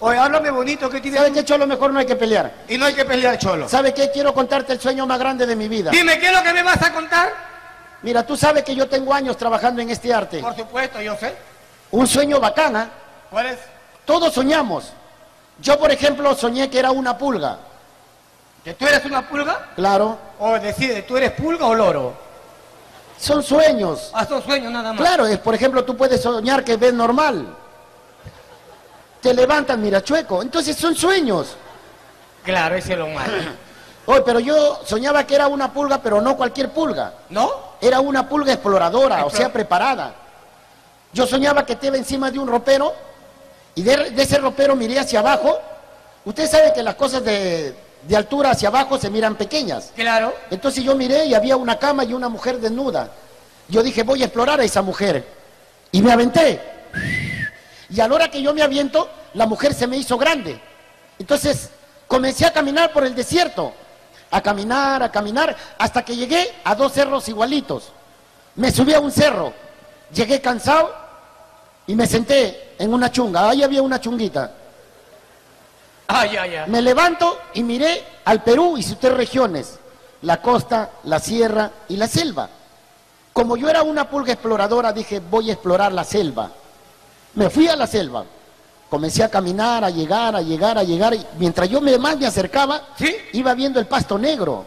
Oye, 0.00 0.18
háblame 0.18 0.50
bonito 0.50 0.90
que 0.90 1.00
tienes. 1.00 1.20
¿Sabe 1.20 1.32
qué, 1.32 1.44
Cholo? 1.44 1.66
Mejor 1.66 1.92
no 1.92 1.98
hay 1.98 2.06
que 2.06 2.16
pelear. 2.16 2.52
Y 2.68 2.76
no 2.76 2.84
hay 2.84 2.94
que 2.94 3.04
pelear, 3.04 3.38
Cholo. 3.38 3.68
¿Sabe 3.68 3.94
qué? 3.94 4.10
Quiero 4.10 4.34
contarte 4.34 4.74
el 4.74 4.80
sueño 4.80 5.06
más 5.06 5.18
grande 5.18 5.46
de 5.46 5.56
mi 5.56 5.68
vida. 5.68 5.90
Dime, 5.90 6.18
¿qué 6.18 6.26
es 6.26 6.32
lo 6.32 6.42
que 6.42 6.52
me 6.52 6.62
vas 6.62 6.82
a 6.82 6.92
contar? 6.92 7.55
Mira, 8.02 8.24
tú 8.24 8.36
sabes 8.36 8.62
que 8.62 8.74
yo 8.74 8.88
tengo 8.88 9.12
años 9.12 9.36
trabajando 9.36 9.80
en 9.82 9.90
este 9.90 10.12
arte. 10.12 10.40
Por 10.40 10.54
supuesto, 10.54 11.00
yo 11.00 11.16
sé. 11.16 11.34
Un 11.90 12.06
sueño 12.06 12.38
bacana. 12.40 12.90
¿Cuál 13.30 13.46
es? 13.46 13.58
Todos 14.04 14.32
soñamos. 14.32 14.92
Yo, 15.58 15.78
por 15.78 15.90
ejemplo, 15.90 16.34
soñé 16.34 16.68
que 16.68 16.78
era 16.78 16.90
una 16.90 17.16
pulga. 17.16 17.58
¿Que 18.62 18.74
tú 18.74 18.86
eres 18.86 19.04
una 19.04 19.26
pulga? 19.28 19.70
Claro. 19.74 20.18
O 20.38 20.58
decide, 20.58 21.02
¿tú 21.02 21.16
eres 21.16 21.32
pulga 21.32 21.66
o 21.66 21.74
loro? 21.74 22.14
Son 23.18 23.42
sueños. 23.42 24.10
Ah, 24.12 24.26
son 24.26 24.42
sueños 24.42 24.70
nada 24.70 24.92
más. 24.92 25.00
Claro, 25.00 25.26
es, 25.26 25.38
por 25.38 25.54
ejemplo, 25.54 25.84
tú 25.84 25.96
puedes 25.96 26.20
soñar 26.20 26.62
que 26.64 26.76
ves 26.76 26.92
normal. 26.92 27.46
Te 29.22 29.32
levantas, 29.32 29.78
mira, 29.78 30.02
chueco. 30.02 30.42
Entonces 30.42 30.76
son 30.76 30.94
sueños. 30.94 31.56
Claro, 32.44 32.76
ese 32.76 32.92
es 32.92 32.98
lo 32.98 33.08
malo. 33.08 33.32
Oye, 34.06 34.22
pero 34.22 34.38
yo 34.38 34.80
soñaba 34.84 35.24
que 35.24 35.34
era 35.34 35.48
una 35.48 35.72
pulga, 35.72 35.98
pero 35.98 36.20
no 36.20 36.36
cualquier 36.36 36.70
pulga. 36.70 37.12
¿No? 37.30 37.65
Era 37.80 38.00
una 38.00 38.28
pulga 38.28 38.52
exploradora, 38.52 39.24
o 39.24 39.30
sea, 39.30 39.52
preparada. 39.52 40.14
Yo 41.12 41.26
soñaba 41.26 41.64
que 41.64 41.78
iba 41.80 41.96
encima 41.96 42.30
de 42.30 42.38
un 42.38 42.48
ropero 42.48 42.92
y 43.74 43.82
de, 43.82 44.10
de 44.10 44.22
ese 44.22 44.38
ropero 44.38 44.74
miré 44.76 44.98
hacia 44.98 45.20
abajo. 45.20 45.58
Usted 46.24 46.48
sabe 46.48 46.72
que 46.74 46.82
las 46.82 46.94
cosas 46.94 47.24
de, 47.24 47.74
de 48.02 48.16
altura 48.16 48.50
hacia 48.50 48.68
abajo 48.68 48.98
se 48.98 49.10
miran 49.10 49.36
pequeñas. 49.36 49.92
Claro. 49.94 50.34
Entonces 50.50 50.82
yo 50.84 50.94
miré 50.94 51.26
y 51.26 51.34
había 51.34 51.56
una 51.56 51.78
cama 51.78 52.04
y 52.04 52.12
una 52.12 52.28
mujer 52.28 52.60
desnuda. 52.60 53.10
Yo 53.68 53.82
dije, 53.82 54.02
voy 54.02 54.22
a 54.22 54.26
explorar 54.26 54.60
a 54.60 54.64
esa 54.64 54.82
mujer. 54.82 55.24
Y 55.92 56.02
me 56.02 56.12
aventé. 56.12 56.60
Y 57.88 58.00
a 58.00 58.08
la 58.08 58.14
hora 58.14 58.30
que 58.30 58.42
yo 58.42 58.52
me 58.54 58.62
aviento, 58.62 59.08
la 59.34 59.46
mujer 59.46 59.74
se 59.74 59.86
me 59.86 59.96
hizo 59.96 60.16
grande. 60.18 60.60
Entonces 61.18 61.70
comencé 62.06 62.46
a 62.46 62.52
caminar 62.52 62.92
por 62.92 63.04
el 63.04 63.14
desierto. 63.14 63.72
A 64.30 64.40
caminar, 64.40 65.02
a 65.02 65.10
caminar, 65.10 65.56
hasta 65.78 66.04
que 66.04 66.16
llegué 66.16 66.54
a 66.64 66.74
dos 66.74 66.92
cerros 66.92 67.28
igualitos. 67.28 67.92
Me 68.56 68.70
subí 68.70 68.92
a 68.94 69.00
un 69.00 69.12
cerro. 69.12 69.52
Llegué 70.12 70.40
cansado 70.40 70.94
y 71.86 71.94
me 71.94 72.06
senté 72.06 72.74
en 72.78 72.92
una 72.92 73.10
chunga. 73.10 73.50
Ahí 73.50 73.62
había 73.62 73.82
una 73.82 74.00
chunguita. 74.00 74.52
Me 76.68 76.82
levanto 76.82 77.38
y 77.54 77.62
miré 77.62 78.04
al 78.24 78.42
Perú 78.42 78.76
y 78.78 78.82
sus 78.82 78.98
tres 78.98 79.14
regiones, 79.14 79.78
la 80.22 80.40
costa, 80.40 80.90
la 81.04 81.18
sierra 81.18 81.70
y 81.88 81.96
la 81.96 82.06
selva. 82.06 82.48
Como 83.32 83.56
yo 83.56 83.68
era 83.68 83.82
una 83.82 84.08
pulga 84.08 84.32
exploradora, 84.32 84.92
dije, 84.92 85.20
voy 85.20 85.50
a 85.50 85.54
explorar 85.54 85.92
la 85.92 86.04
selva. 86.04 86.50
Me 87.34 87.50
fui 87.50 87.68
a 87.68 87.76
la 87.76 87.86
selva. 87.86 88.24
Comencé 88.88 89.24
a 89.24 89.28
caminar, 89.28 89.84
a 89.84 89.90
llegar, 89.90 90.36
a 90.36 90.40
llegar, 90.40 90.78
a 90.78 90.84
llegar. 90.84 91.14
Y 91.14 91.26
mientras 91.38 91.68
yo 91.68 91.80
me, 91.80 91.98
más 91.98 92.16
me 92.18 92.26
acercaba, 92.26 92.82
iba 93.32 93.54
viendo 93.54 93.80
el 93.80 93.86
pasto 93.86 94.16
negro. 94.16 94.64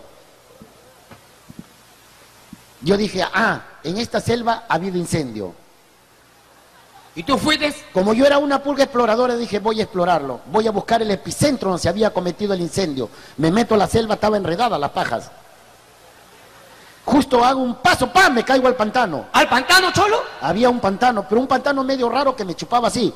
Yo 2.81 2.97
dije, 2.97 3.23
ah, 3.23 3.61
en 3.83 3.97
esta 3.97 4.19
selva 4.19 4.65
ha 4.67 4.75
habido 4.75 4.97
incendio. 4.97 5.53
¿Y 7.15 7.23
tú 7.23 7.37
fuiste? 7.37 7.73
Como 7.93 8.13
yo 8.13 8.25
era 8.25 8.37
una 8.37 8.61
pulga 8.61 8.83
exploradora, 8.83 9.35
dije, 9.35 9.59
voy 9.59 9.79
a 9.79 9.83
explorarlo. 9.83 10.41
Voy 10.45 10.67
a 10.67 10.71
buscar 10.71 11.01
el 11.01 11.11
epicentro 11.11 11.69
donde 11.69 11.81
se 11.81 11.89
había 11.89 12.11
cometido 12.11 12.53
el 12.53 12.61
incendio. 12.61 13.09
Me 13.37 13.51
meto 13.51 13.75
a 13.75 13.77
la 13.77 13.87
selva, 13.87 14.15
estaba 14.15 14.37
enredada 14.37 14.77
las 14.77 14.91
pajas. 14.91 15.31
Justo 17.05 17.43
hago 17.43 17.61
un 17.61 17.75
paso, 17.75 18.11
¡pam! 18.13 18.33
Me 18.35 18.43
caigo 18.43 18.67
al 18.67 18.75
pantano. 18.75 19.25
¿Al 19.33 19.49
pantano, 19.49 19.91
Cholo? 19.91 20.21
Había 20.41 20.69
un 20.69 20.79
pantano, 20.79 21.27
pero 21.27 21.41
un 21.41 21.47
pantano 21.47 21.83
medio 21.83 22.07
raro 22.07 22.35
que 22.35 22.45
me 22.45 22.55
chupaba 22.55 22.87
así. 22.87 23.11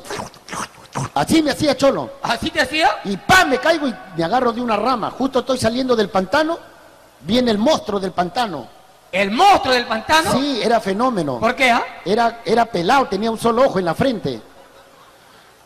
Así 1.14 1.42
me 1.42 1.52
hacía 1.52 1.76
Cholo. 1.76 2.12
¿Así 2.22 2.50
te 2.52 2.62
hacía? 2.62 2.90
Y 3.06 3.18
¡pam! 3.18 3.50
Me 3.50 3.58
caigo 3.58 3.88
y 3.88 3.96
me 4.16 4.24
agarro 4.24 4.52
de 4.52 4.62
una 4.62 4.76
rama. 4.76 5.12
Justo 5.12 5.40
estoy 5.40 5.58
saliendo 5.58 5.96
del 5.96 6.10
pantano, 6.10 6.60
viene 7.22 7.52
el 7.52 7.58
monstruo 7.58 8.00
del 8.00 8.12
pantano 8.12 8.68
¿El 9.14 9.30
monstruo 9.30 9.76
del 9.76 9.86
pantano? 9.86 10.32
Sí, 10.32 10.60
era 10.64 10.82
fenómeno. 10.82 11.40
¿Por 11.40 11.56
qué? 11.56 11.70
Ah? 11.70 11.84
Era, 12.04 12.42
era 12.44 12.66
pelado, 12.66 13.06
tenía 13.06 13.30
un 13.30 13.38
solo 13.38 13.64
ojo 13.64 13.78
en 13.78 13.86
la 13.86 13.94
frente. 13.94 14.42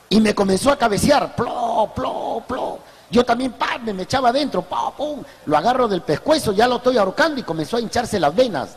Y 0.10 0.20
me 0.20 0.36
comenzó 0.36 0.70
a 0.70 0.78
cabecear. 0.78 1.34
Plo, 1.34 1.90
plo, 1.96 2.44
plo. 2.46 2.80
Yo 3.10 3.24
también, 3.24 3.54
¡pam! 3.54 3.86
me, 3.86 4.04
echaba 4.04 4.30
adentro. 4.30 4.64
¡pum! 4.64 5.24
Lo 5.46 5.58
agarro 5.58 5.88
del 5.88 6.02
pescuezo, 6.02 6.52
ya 6.52 6.68
lo 6.68 6.76
estoy 6.76 6.98
ahorcando 6.98 7.40
y 7.40 7.44
comenzó 7.44 7.78
a 7.78 7.80
hincharse 7.80 8.20
las 8.20 8.36
venas. 8.36 8.76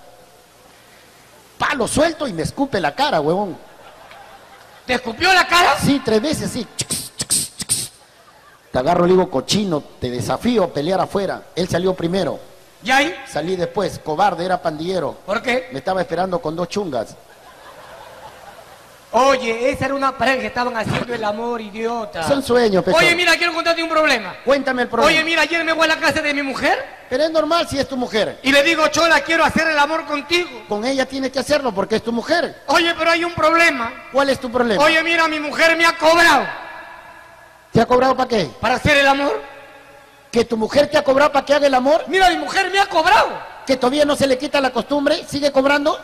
Pa, 1.59 1.75
lo 1.75 1.89
suelto 1.89 2.29
y 2.29 2.33
me 2.33 2.43
escupe 2.43 2.81
la 2.81 2.95
cara, 2.95 3.21
huevón. 3.21 3.59
¿Te 4.91 4.97
escupió 4.97 5.33
la 5.33 5.47
cara? 5.47 5.77
Sí, 5.79 6.03
tres 6.05 6.21
veces, 6.21 6.51
sí. 6.51 6.67
Te 8.73 8.77
agarro, 8.81 9.07
le 9.07 9.13
digo, 9.13 9.31
cochino, 9.31 9.81
te 10.01 10.11
desafío 10.11 10.65
a 10.65 10.73
pelear 10.73 10.99
afuera. 11.01 11.45
Él 11.55 11.69
salió 11.69 11.95
primero, 11.95 12.41
¿Y 12.83 12.91
ahí? 12.91 13.15
salí 13.25 13.55
después, 13.55 14.01
cobarde, 14.01 14.45
era 14.45 14.61
pandillero. 14.61 15.17
¿Por 15.25 15.41
qué? 15.43 15.69
Me 15.71 15.79
estaba 15.79 16.01
esperando 16.01 16.41
con 16.43 16.57
dos 16.57 16.69
chungas. 16.69 17.15
Oye, 19.13 19.71
esa 19.71 19.87
era 19.87 19.95
una 19.95 20.17
pareja 20.17 20.41
que 20.41 20.47
estaban 20.47 20.77
haciendo 20.77 21.13
el 21.13 21.25
amor, 21.25 21.61
idiota. 21.61 22.23
Son 22.29 22.43
sueños, 22.43 22.85
pecho. 22.85 22.97
Oye, 22.97 23.17
mira, 23.17 23.37
quiero 23.37 23.53
contarte 23.53 23.83
un 23.83 23.89
problema. 23.89 24.37
Cuéntame 24.45 24.83
el 24.83 24.89
problema. 24.89 25.11
Oye, 25.13 25.25
mira, 25.25 25.43
ayer 25.43 25.65
me 25.65 25.73
voy 25.73 25.85
a 25.85 25.89
la 25.89 25.97
casa 25.97 26.23
de 26.23 26.33
mi 26.33 26.43
mujer 26.43 26.79
Pero 27.09 27.25
es 27.25 27.31
normal 27.31 27.67
si 27.69 27.77
es 27.79 27.89
tu 27.89 27.97
mujer. 27.97 28.39
y 28.43 28.53
le 28.53 28.63
digo, 28.63 28.87
Chola, 28.89 29.21
quiero 29.23 29.45
hacer 29.45 29.67
el 29.67 29.79
amor 29.79 30.05
contigo. 30.07 30.49
Con 30.69 30.85
ella 30.85 31.07
tienes 31.07 31.33
que 31.33 31.41
hacerlo 31.41 31.73
porque 31.75 31.97
es 31.97 32.05
tu 32.05 32.13
mujer. 32.13 32.63
Oye, 32.67 32.95
pero 32.97 33.11
hay 33.11 33.25
un 33.25 33.35
problema. 33.35 33.93
¿Cuál 34.13 34.31
es 34.31 34.39
tu 34.39 34.49
problema? 34.51 34.85
Oye, 34.85 35.03
mira, 35.03 35.27
mi 35.27 35.41
mujer 35.41 35.77
me 35.77 35.85
ha 35.87 35.97
cobrado 35.97 36.47
¿Te 37.73 37.81
ha 37.81 37.87
cobrado 37.87 38.17
para 38.17 38.29
qué? 38.29 38.49
para 38.61 38.77
hacer 38.77 38.97
el 38.97 39.09
amor. 39.09 39.43
¿Que 40.31 40.45
tu 40.45 40.57
mujer 40.57 40.89
te 40.89 40.97
ha 40.97 41.03
cobrado 41.03 41.33
para 41.33 41.45
que 41.45 41.53
haga 41.55 41.67
el 41.67 41.75
amor? 41.75 42.05
Mira, 42.07 42.29
mi 42.31 42.37
mujer 42.37 42.71
me 42.71 42.79
ha 42.79 42.87
cobrado. 42.87 43.31
¿Que 43.67 43.77
todavía 43.77 44.05
no 44.05 44.15
se 44.15 44.29
le 44.29 44.39
quita 44.39 44.61
la 44.61 44.71
costumbre? 44.71 45.25
¿Sigue 45.29 45.51
cobrando? 45.51 45.99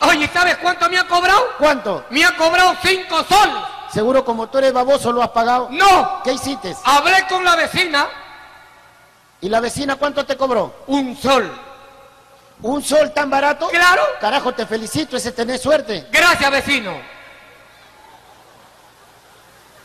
Oye, 0.00 0.28
¿sabes 0.32 0.56
cuánto 0.58 0.88
me 0.88 0.98
ha 0.98 1.04
cobrado? 1.06 1.40
¿Cuánto? 1.58 2.04
Me 2.10 2.24
ha 2.24 2.36
cobrado 2.36 2.74
cinco 2.82 3.24
soles. 3.24 3.56
Seguro 3.92 4.24
como 4.24 4.48
tú 4.48 4.58
eres 4.58 4.72
baboso 4.72 5.10
lo 5.12 5.22
has 5.22 5.30
pagado. 5.30 5.68
No, 5.70 6.20
¿Qué 6.22 6.32
hiciste? 6.32 6.76
hablé 6.84 7.26
con 7.28 7.44
la 7.44 7.56
vecina, 7.56 8.06
¿Y 9.40 9.48
la 9.48 9.60
vecina 9.60 9.96
cuánto 9.96 10.26
te 10.26 10.36
cobró? 10.36 10.74
un 10.88 11.16
sol. 11.16 11.50
¿Un 12.60 12.82
sol 12.82 13.12
tan 13.14 13.30
barato? 13.30 13.68
Claro. 13.68 14.02
Carajo, 14.20 14.52
te 14.52 14.66
felicito, 14.66 15.16
ese 15.16 15.30
tenés 15.32 15.60
suerte. 15.62 16.08
Gracias, 16.10 16.50
vecino. 16.50 16.92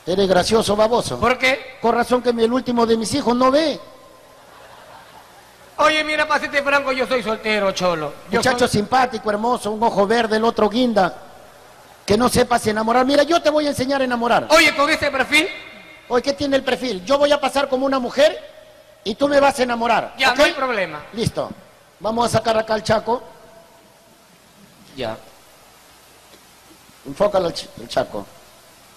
Eres 0.06 0.28
gracioso, 0.28 0.76
baboso. 0.76 1.20
¿Por 1.20 1.38
qué? 1.38 1.78
Con 1.82 1.94
razón 1.96 2.22
que 2.22 2.30
el 2.32 2.52
último 2.52 2.86
de 2.86 2.98
mis 2.98 3.14
hijos 3.14 3.36
no 3.36 3.52
ve. 3.52 3.80
Oye, 5.78 6.04
mira, 6.04 6.28
para 6.28 6.40
serte 6.40 6.62
franco, 6.62 6.92
yo 6.92 7.08
soy 7.08 7.24
soltero, 7.24 7.72
cholo. 7.72 8.14
Yo 8.30 8.40
Muchacho 8.40 8.60
soy- 8.68 8.80
simpático, 8.80 9.30
hermoso, 9.30 9.72
un 9.72 9.82
ojo 9.84 10.06
verde, 10.06 10.38
el 10.38 10.44
otro 10.46 10.70
guinda. 10.70 11.14
Que 12.06 12.18
no 12.18 12.30
sepas 12.30 12.66
enamorar. 12.68 13.06
Mira, 13.06 13.24
yo 13.24 13.42
te 13.42 13.50
voy 13.50 13.66
a 13.66 13.70
enseñar 13.70 14.02
a 14.02 14.04
enamorar. 14.04 14.48
Oye, 14.52 14.76
con 14.76 14.90
ese 14.90 15.10
perfil, 15.10 15.48
Hoy, 16.10 16.22
¿qué 16.22 16.34
tiene 16.34 16.58
el 16.58 16.64
perfil? 16.64 17.04
Yo 17.06 17.18
voy 17.18 17.32
a 17.32 17.40
pasar 17.40 17.70
como 17.70 17.86
una 17.86 17.98
mujer 17.98 18.38
y 19.06 19.16
tú 19.16 19.28
me 19.30 19.40
vas 19.40 19.58
a 19.60 19.64
enamorar. 19.64 20.14
ya, 20.18 20.36
no 20.36 20.44
hay 20.44 20.52
problema. 20.52 21.02
Listo. 21.14 21.50
Vamos 22.02 22.26
a 22.26 22.30
sacar 22.38 22.58
acá 22.58 22.76
el 22.76 22.84
chaco. 22.84 23.24
Ya. 24.98 25.18
Enfócalo 27.08 27.48
al 27.48 27.54
ch- 27.54 27.68
el 27.80 27.88
chaco. 27.88 28.26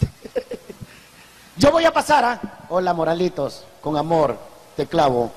Yo 1.56 1.70
voy 1.70 1.84
a 1.84 1.92
pasar 1.92 2.24
a... 2.24 2.40
Hola, 2.68 2.92
moralitos. 2.92 3.64
Con 3.80 3.96
amor, 3.96 4.36
te 4.76 4.86
clavo. 4.86 5.32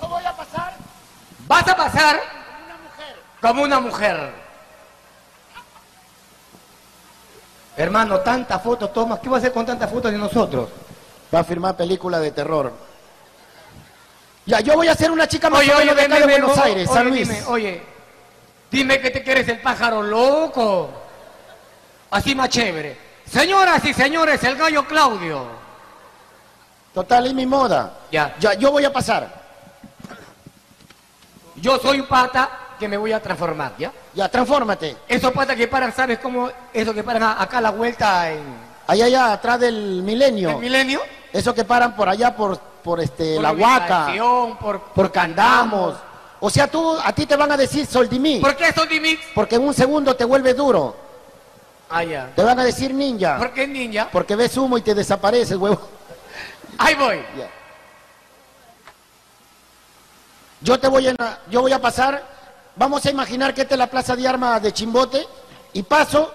Yo 0.00 0.08
voy 0.08 0.24
a 0.24 0.36
pasar 0.36 0.76
Vas 1.54 1.68
a 1.68 1.76
pasar 1.76 2.20
como 2.20 2.64
una 2.64 2.76
mujer. 2.82 3.16
como 3.40 3.62
una 3.62 3.80
mujer. 3.80 4.30
Hermano, 7.76 8.20
tantas 8.20 8.60
fotos 8.60 8.92
tomas. 8.92 9.20
¿Qué 9.20 9.28
va 9.28 9.36
a 9.36 9.38
hacer 9.38 9.52
con 9.52 9.64
tantas 9.64 9.88
fotos 9.88 10.10
de 10.10 10.18
nosotros? 10.18 10.68
Va 11.32 11.38
a 11.38 11.44
firmar 11.44 11.76
película 11.76 12.18
de 12.18 12.32
terror. 12.32 12.72
Ya, 14.46 14.58
yo 14.60 14.74
voy 14.74 14.88
a 14.88 14.96
ser 14.96 15.12
una 15.12 15.28
chica 15.28 15.48
más 15.48 15.60
Oye, 15.60 15.72
o 15.72 15.76
oye, 15.76 15.94
de 15.94 16.08
ven, 16.08 16.22
Buenos 16.24 16.58
Aires, 16.58 16.88
oye, 16.88 16.98
San 16.98 17.08
Luis. 17.08 17.28
Dime, 17.28 17.44
oye, 17.46 17.82
dime 18.72 19.00
que 19.00 19.10
te 19.10 19.22
quieres 19.22 19.48
el 19.48 19.60
pájaro 19.60 20.02
loco. 20.02 20.90
Así 22.10 22.34
más 22.34 22.48
chévere. 22.48 22.98
Señoras 23.30 23.84
y 23.84 23.94
señores, 23.94 24.42
el 24.42 24.56
gallo 24.56 24.88
Claudio. 24.88 25.46
Total, 26.92 27.28
es 27.28 27.34
mi 27.34 27.46
moda. 27.46 27.98
Ya. 28.10 28.34
Ya, 28.40 28.54
yo 28.54 28.72
voy 28.72 28.84
a 28.84 28.92
pasar. 28.92 29.43
Yo 31.64 31.78
soy 31.78 31.98
un 32.00 32.06
pata 32.06 32.50
que 32.78 32.86
me 32.86 32.98
voy 32.98 33.12
a 33.12 33.22
transformar, 33.22 33.72
¿ya? 33.78 33.90
Ya, 34.12 34.28
transfórmate. 34.28 34.98
Esos 35.08 35.32
patas 35.32 35.56
que 35.56 35.66
paran, 35.66 35.94
¿sabes 35.94 36.18
cómo? 36.18 36.50
Esos 36.74 36.94
que 36.94 37.02
paran 37.02 37.22
a- 37.22 37.40
acá 37.42 37.56
a 37.58 37.60
la 37.62 37.70
vuelta 37.70 38.30
en 38.30 38.42
Allá, 38.86 39.06
allá, 39.06 39.32
atrás 39.32 39.60
del 39.60 40.02
milenio. 40.02 40.50
el 40.50 40.56
milenio. 40.58 41.00
Esos 41.32 41.54
que 41.54 41.64
paran 41.64 41.96
por 41.96 42.06
allá, 42.06 42.36
por, 42.36 42.58
por 42.58 43.00
este, 43.00 43.36
Por 43.36 43.42
la 43.44 43.52
huaca, 43.52 44.04
ubicación, 44.04 44.56
Por, 44.58 44.80
por 44.82 45.10
candamos. 45.10 45.94
O 46.40 46.50
sea, 46.50 46.66
tú, 46.70 46.98
a 47.02 47.10
ti 47.14 47.24
te 47.24 47.34
van 47.34 47.50
a 47.50 47.56
decir 47.56 47.86
soldimí, 47.86 48.40
¿Por 48.40 48.54
qué 48.56 48.70
son 48.70 48.86
mix? 49.00 49.22
porque 49.34 49.54
en 49.54 49.62
un 49.62 49.72
segundo 49.72 50.14
te 50.14 50.26
vuelves 50.26 50.54
duro. 50.54 50.94
Ah, 51.88 52.04
ya. 52.04 52.30
Te 52.36 52.42
van 52.42 52.58
a 52.58 52.64
decir 52.64 52.92
ninja, 52.92 53.38
¿Por 53.38 53.52
qué 53.54 53.66
ninja? 53.66 54.10
porque 54.12 54.36
ves 54.36 54.54
humo 54.58 54.76
y 54.76 54.82
te 54.82 54.94
desapareces, 54.94 55.56
huevo. 55.56 55.80
Ahí 56.76 56.94
voy. 56.94 57.22
Ya. 57.38 57.48
Yo 60.64 60.80
te 60.80 60.88
voy 60.88 61.06
a, 61.06 61.40
yo 61.50 61.60
voy 61.60 61.72
a 61.72 61.78
pasar, 61.78 62.24
vamos 62.74 63.04
a 63.04 63.10
imaginar 63.10 63.52
que 63.52 63.60
esta 63.60 63.74
es 63.74 63.78
la 63.78 63.86
plaza 63.86 64.16
de 64.16 64.26
armas 64.26 64.62
de 64.62 64.72
Chimbote 64.72 65.28
y 65.74 65.82
paso, 65.82 66.32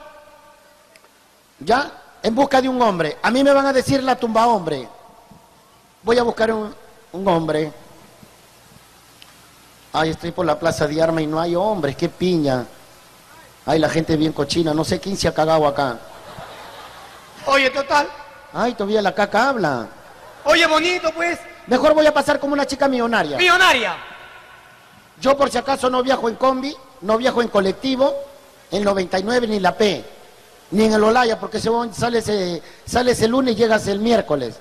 ya, 1.57 1.91
en 2.21 2.35
busca 2.35 2.61
de 2.61 2.69
un 2.69 2.79
hombre. 2.79 3.17
A 3.23 3.31
mí 3.31 3.43
me 3.43 3.51
van 3.51 3.65
a 3.65 3.73
decir 3.73 4.03
la 4.03 4.15
tumba 4.15 4.45
hombre. 4.45 4.87
Voy 6.03 6.19
a 6.19 6.21
buscar 6.21 6.51
un, 6.51 6.75
un 7.11 7.27
hombre. 7.27 7.73
Ay, 9.93 10.11
estoy 10.11 10.29
por 10.29 10.45
la 10.45 10.59
plaza 10.59 10.85
de 10.85 11.01
armas 11.01 11.23
y 11.23 11.27
no 11.27 11.39
hay 11.41 11.55
hombres, 11.55 11.95
qué 11.95 12.07
piña. 12.07 12.67
Ay, 13.65 13.79
la 13.79 13.89
gente 13.89 14.15
bien 14.15 14.31
cochina, 14.31 14.75
no 14.75 14.83
sé 14.85 14.99
quién 14.99 15.17
se 15.17 15.27
ha 15.27 15.33
cagado 15.33 15.65
acá. 15.65 15.97
Oye, 17.47 17.71
total. 17.71 18.07
Ay, 18.53 18.73
todavía 18.73 19.01
la 19.01 19.15
caca 19.15 19.49
habla. 19.49 19.87
Oye, 20.43 20.67
bonito, 20.67 21.11
pues. 21.15 21.39
Mejor 21.65 21.95
voy 21.95 22.05
a 22.05 22.13
pasar 22.13 22.39
como 22.39 22.53
una 22.53 22.67
chica 22.67 22.87
millonaria. 22.87 23.35
Millonaria. 23.35 24.08
Yo 25.21 25.37
por 25.37 25.49
si 25.49 25.57
acaso 25.57 25.89
no 25.89 26.01
viajo 26.03 26.29
en 26.29 26.35
combi, 26.35 26.75
no 27.01 27.17
viajo 27.17 27.41
en 27.41 27.49
colectivo, 27.49 28.13
en 28.71 28.83
99 28.83 29.47
ni 29.47 29.59
la 29.59 29.75
P, 29.75 30.03
ni 30.71 30.85
en 30.85 30.93
el 30.93 31.03
Olaya, 31.03 31.39
porque 31.39 31.59
se 31.59 31.69
sales, 31.93 32.27
eh, 32.29 32.61
sales 32.85 33.21
el 33.21 33.31
lunes 33.31 33.55
y 33.55 33.57
llegas 33.57 33.87
el 33.87 33.99
miércoles. 33.99 34.55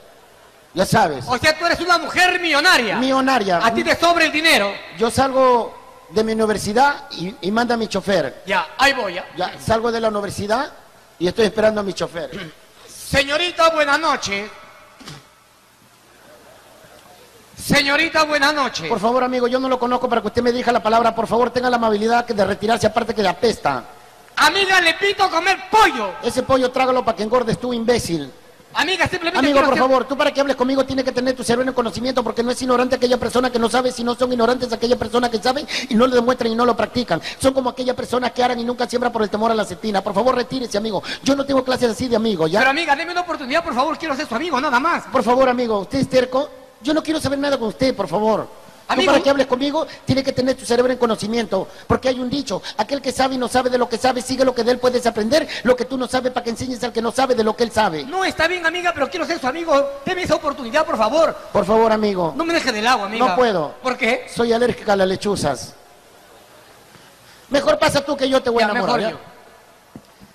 Ya 0.74 0.84
sabes. 0.84 1.24
O 1.28 1.38
sea, 1.38 1.58
tú 1.58 1.66
eres 1.66 1.80
una 1.80 1.98
mujer 1.98 2.38
millonaria. 2.40 2.96
Millonaria. 2.96 3.64
A 3.64 3.72
ti 3.72 3.82
te 3.82 3.96
sobra 3.96 4.24
el 4.24 4.32
dinero. 4.32 4.72
Yo 4.98 5.10
salgo 5.10 5.74
de 6.10 6.24
mi 6.24 6.32
universidad 6.32 7.04
y, 7.12 7.34
y 7.40 7.50
manda 7.50 7.74
a 7.74 7.78
mi 7.78 7.88
chofer. 7.88 8.42
Ya, 8.46 8.68
ahí 8.76 8.92
voy, 8.92 9.14
ya. 9.14 9.26
Ya 9.36 9.52
salgo 9.60 9.90
de 9.90 10.00
la 10.00 10.08
universidad 10.08 10.72
y 11.18 11.26
estoy 11.26 11.46
esperando 11.46 11.80
a 11.80 11.84
mi 11.84 11.94
chofer. 11.94 12.30
Señorita, 12.86 13.70
buenas 13.70 13.98
noches. 13.98 14.50
Señorita, 17.58 18.24
buenas 18.24 18.54
noches. 18.54 18.88
Por 18.88 19.00
favor, 19.00 19.24
amigo, 19.24 19.48
yo 19.48 19.58
no 19.58 19.68
lo 19.68 19.78
conozco 19.78 20.08
para 20.08 20.20
que 20.20 20.28
usted 20.28 20.42
me 20.42 20.52
diga 20.52 20.70
la 20.72 20.82
palabra. 20.82 21.14
Por 21.14 21.26
favor, 21.26 21.50
tenga 21.50 21.68
la 21.68 21.76
amabilidad 21.76 22.24
de 22.26 22.44
retirarse, 22.44 22.86
aparte 22.86 23.14
que 23.14 23.22
le 23.22 23.28
apesta. 23.28 23.84
Amiga, 24.36 24.80
le 24.80 24.94
pito 24.94 25.28
comer 25.28 25.58
pollo. 25.70 26.12
Ese 26.22 26.42
pollo 26.44 26.70
trágalo 26.70 27.04
para 27.04 27.16
que 27.16 27.24
engordes 27.24 27.58
tú, 27.58 27.72
imbécil. 27.72 28.30
Amiga, 28.74 29.08
simplemente 29.08 29.38
Amigo, 29.38 29.58
por 29.60 29.70
hacer- 29.70 29.78
favor, 29.78 30.04
tú 30.04 30.16
para 30.16 30.30
que 30.32 30.40
hables 30.40 30.54
conmigo 30.54 30.84
tienes 30.84 31.04
que 31.04 31.10
tener 31.10 31.34
tu 31.34 31.42
cerebro 31.42 31.66
en 31.68 31.74
conocimiento 31.74 32.22
porque 32.22 32.42
no 32.42 32.50
es 32.52 32.62
ignorante 32.62 32.94
aquella 32.96 33.16
persona 33.16 33.50
que 33.50 33.58
no 33.58 33.68
sabe, 33.68 33.90
sino 33.90 34.14
son 34.14 34.30
ignorantes 34.30 34.70
aquella 34.72 34.96
persona 34.96 35.30
que 35.30 35.38
saben 35.38 35.66
y 35.88 35.94
no 35.94 36.06
lo 36.06 36.14
demuestran 36.14 36.52
y 36.52 36.54
no 36.54 36.64
lo 36.66 36.76
practican. 36.76 37.20
Son 37.40 37.54
como 37.54 37.70
aquellas 37.70 37.96
personas 37.96 38.30
que 38.32 38.44
harán 38.44 38.60
y 38.60 38.64
nunca 38.64 38.86
siembran 38.88 39.10
por 39.10 39.22
el 39.22 39.30
temor 39.30 39.50
a 39.50 39.54
la 39.54 39.64
cetina. 39.64 40.02
Por 40.02 40.12
favor, 40.14 40.36
retírese, 40.36 40.76
amigo. 40.78 41.02
Yo 41.24 41.34
no 41.34 41.44
tengo 41.46 41.64
clases 41.64 41.90
así 41.90 42.06
de 42.08 42.16
amigo, 42.16 42.46
¿ya? 42.46 42.60
Pero 42.60 42.70
amiga, 42.70 42.94
deme 42.94 43.10
una 43.12 43.22
oportunidad, 43.22 43.64
por 43.64 43.74
favor, 43.74 43.98
quiero 43.98 44.14
ser 44.14 44.28
su 44.28 44.34
amigo, 44.34 44.60
nada 44.60 44.78
más. 44.78 45.04
Por 45.10 45.22
favor, 45.24 45.48
amigo, 45.48 45.80
usted 45.80 45.98
es 46.00 46.08
terco. 46.08 46.48
Yo 46.80 46.94
no 46.94 47.02
quiero 47.02 47.20
saber 47.20 47.38
nada 47.38 47.58
con 47.58 47.68
usted, 47.68 47.94
por 47.94 48.08
favor. 48.08 48.48
Tú 48.88 49.04
para 49.04 49.20
que 49.20 49.28
hables 49.28 49.46
conmigo 49.46 49.86
tiene 50.06 50.24
que 50.24 50.32
tener 50.32 50.56
tu 50.56 50.64
cerebro 50.64 50.90
en 50.90 50.98
conocimiento, 50.98 51.68
porque 51.86 52.08
hay 52.08 52.20
un 52.20 52.30
dicho, 52.30 52.62
aquel 52.78 53.02
que 53.02 53.12
sabe 53.12 53.34
y 53.34 53.38
no 53.38 53.46
sabe 53.46 53.68
de 53.68 53.76
lo 53.76 53.86
que 53.86 53.98
sabe, 53.98 54.22
sigue 54.22 54.46
lo 54.46 54.54
que 54.54 54.64
de 54.64 54.72
él 54.72 54.78
puedes 54.78 55.04
aprender, 55.04 55.46
lo 55.64 55.76
que 55.76 55.84
tú 55.84 55.98
no 55.98 56.08
sabes 56.08 56.32
para 56.32 56.42
que 56.42 56.50
enseñes 56.50 56.82
al 56.82 56.92
que 56.92 57.02
no 57.02 57.12
sabe 57.12 57.34
de 57.34 57.44
lo 57.44 57.54
que 57.54 57.64
él 57.64 57.70
sabe. 57.70 58.04
No, 58.04 58.24
está 58.24 58.48
bien, 58.48 58.64
amiga, 58.64 58.92
pero 58.94 59.10
quiero 59.10 59.26
ser 59.26 59.38
su 59.38 59.46
amigo. 59.46 59.74
Deme 60.06 60.22
esa 60.22 60.36
oportunidad, 60.36 60.86
por 60.86 60.96
favor. 60.96 61.36
Por 61.52 61.66
favor, 61.66 61.92
amigo. 61.92 62.32
No 62.34 62.46
me 62.46 62.54
deje 62.54 62.72
del 62.72 62.86
agua, 62.86 63.06
amiga. 63.06 63.26
No 63.26 63.36
puedo. 63.36 63.74
¿Por 63.82 63.98
qué? 63.98 64.26
Soy 64.34 64.54
alérgica 64.54 64.94
a 64.94 64.96
las 64.96 65.08
lechuzas. 65.08 65.74
Mejor 67.50 67.78
pasa 67.78 68.02
tú 68.02 68.16
que 68.16 68.28
yo 68.28 68.42
te 68.42 68.48
voy 68.48 68.62
a 68.62 68.70
enamorar. 68.70 68.98
mejor. 68.98 69.18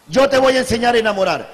Yo 0.07 0.29
te 0.29 0.37
voy 0.37 0.55
a 0.55 0.59
enseñar 0.59 0.93
a 0.93 0.99
enamorar. 0.99 1.49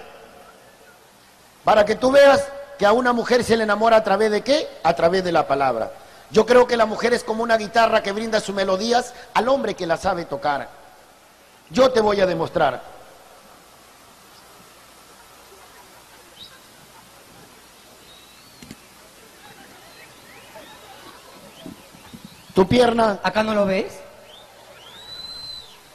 Para 1.63 1.85
que 1.85 1.95
tú 1.95 2.11
veas 2.11 2.43
que 2.79 2.85
a 2.85 2.93
una 2.93 3.11
mujer 3.11 3.43
se 3.43 3.57
le 3.57 3.63
enamora 3.65 3.97
a 3.97 4.03
través 4.05 4.31
de 4.31 4.41
qué? 4.41 4.65
A 4.83 4.93
través 4.93 5.21
de 5.21 5.33
la 5.33 5.45
palabra. 5.45 5.91
Yo 6.31 6.45
creo 6.45 6.65
que 6.65 6.77
la 6.77 6.85
mujer 6.85 7.13
es 7.13 7.25
como 7.25 7.43
una 7.43 7.57
guitarra 7.57 8.01
que 8.01 8.13
brinda 8.13 8.39
sus 8.39 8.55
melodías 8.55 9.13
al 9.33 9.49
hombre 9.49 9.75
que 9.75 9.85
la 9.85 9.97
sabe 9.97 10.23
tocar. 10.23 10.69
Yo 11.69 11.91
te 11.91 11.99
voy 11.99 12.21
a 12.21 12.25
demostrar. 12.25 12.81
Tu 22.55 22.65
pierna. 22.65 23.19
¿Acá 23.21 23.43
no 23.43 23.53
lo 23.53 23.65
ves? 23.65 23.99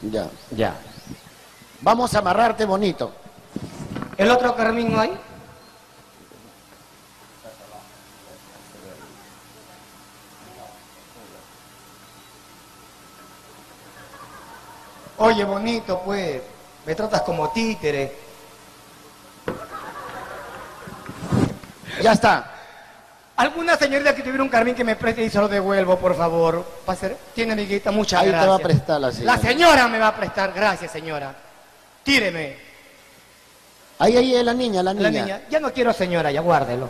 Ya. 0.02 0.28
Ya. 0.50 0.74
Vamos 1.80 2.14
a 2.14 2.18
amarrarte 2.18 2.66
bonito. 2.66 3.10
¿El 4.18 4.30
otro 4.30 4.54
Carmín 4.54 4.92
no 4.92 5.00
hay? 5.00 5.18
Oye, 15.34 15.44
bonito, 15.44 16.00
pues. 16.04 16.40
Me 16.86 16.94
tratas 16.94 17.22
como 17.22 17.50
títere. 17.50 18.12
Ya 22.02 22.12
está. 22.12 22.50
¿Alguna 23.36 23.76
señorita 23.76 24.14
que 24.14 24.22
tuviera 24.22 24.42
un 24.44 24.48
carmín 24.48 24.76
que 24.76 24.84
me 24.84 24.94
preste 24.94 25.24
y 25.24 25.30
se 25.30 25.38
lo 25.40 25.48
devuelvo, 25.48 25.98
por 25.98 26.16
favor? 26.16 26.64
Pase- 26.86 27.16
Tiene 27.34 27.54
amiguita, 27.54 27.90
muchas 27.90 28.20
Ahí 28.20 28.26
te 28.26 28.30
gracias. 28.32 28.50
va 28.50 28.54
a 28.54 28.58
prestar 28.60 29.00
la 29.00 29.10
señora. 29.10 29.36
La 29.36 29.42
señora 29.42 29.88
me 29.88 29.98
va 29.98 30.08
a 30.08 30.14
prestar, 30.16 30.52
gracias 30.52 30.92
señora. 30.92 31.34
Tíreme. 32.04 32.56
Ahí, 33.98 34.16
ahí 34.16 34.36
es 34.36 34.44
la 34.44 34.54
niña, 34.54 34.82
la 34.84 34.94
niña. 34.94 35.10
La 35.10 35.20
niña, 35.20 35.40
ya 35.50 35.58
no 35.58 35.72
quiero 35.72 35.92
señora, 35.92 36.30
ya 36.30 36.42
guárdelo. 36.42 36.88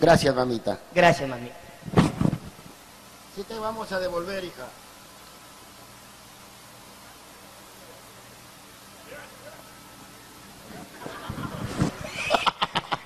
Gracias, 0.00 0.34
mamita. 0.34 0.76
Gracias, 0.92 1.28
mami. 1.28 1.50
Sí 3.36 3.44
te 3.44 3.56
vamos 3.58 3.92
a 3.92 4.00
devolver, 4.00 4.42
hija. 4.42 4.64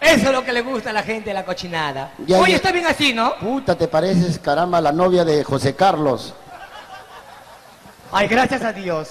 Eso 0.01 0.27
es 0.27 0.33
lo 0.33 0.45
que 0.45 0.53
le 0.53 0.61
gusta 0.63 0.91
a 0.91 0.93
la 0.93 1.03
gente 1.03 1.31
de 1.31 1.35
la 1.35 1.45
cochinada. 1.45 2.13
Ya, 2.27 2.39
Oye, 2.39 2.51
ya. 2.53 2.57
está 2.57 2.71
bien 2.73 2.87
así, 2.87 3.13
¿no? 3.13 3.35
Puta, 3.37 3.75
te 3.77 3.89
pareces, 3.89 4.39
caramba, 4.39 4.81
la 4.81 4.93
novia 4.93 5.25
de 5.25 5.43
José 5.43 5.75
Carlos. 5.75 6.35
Ay, 8.13 8.29
gracias 8.29 8.63
a 8.63 8.73
Dios. 8.73 9.09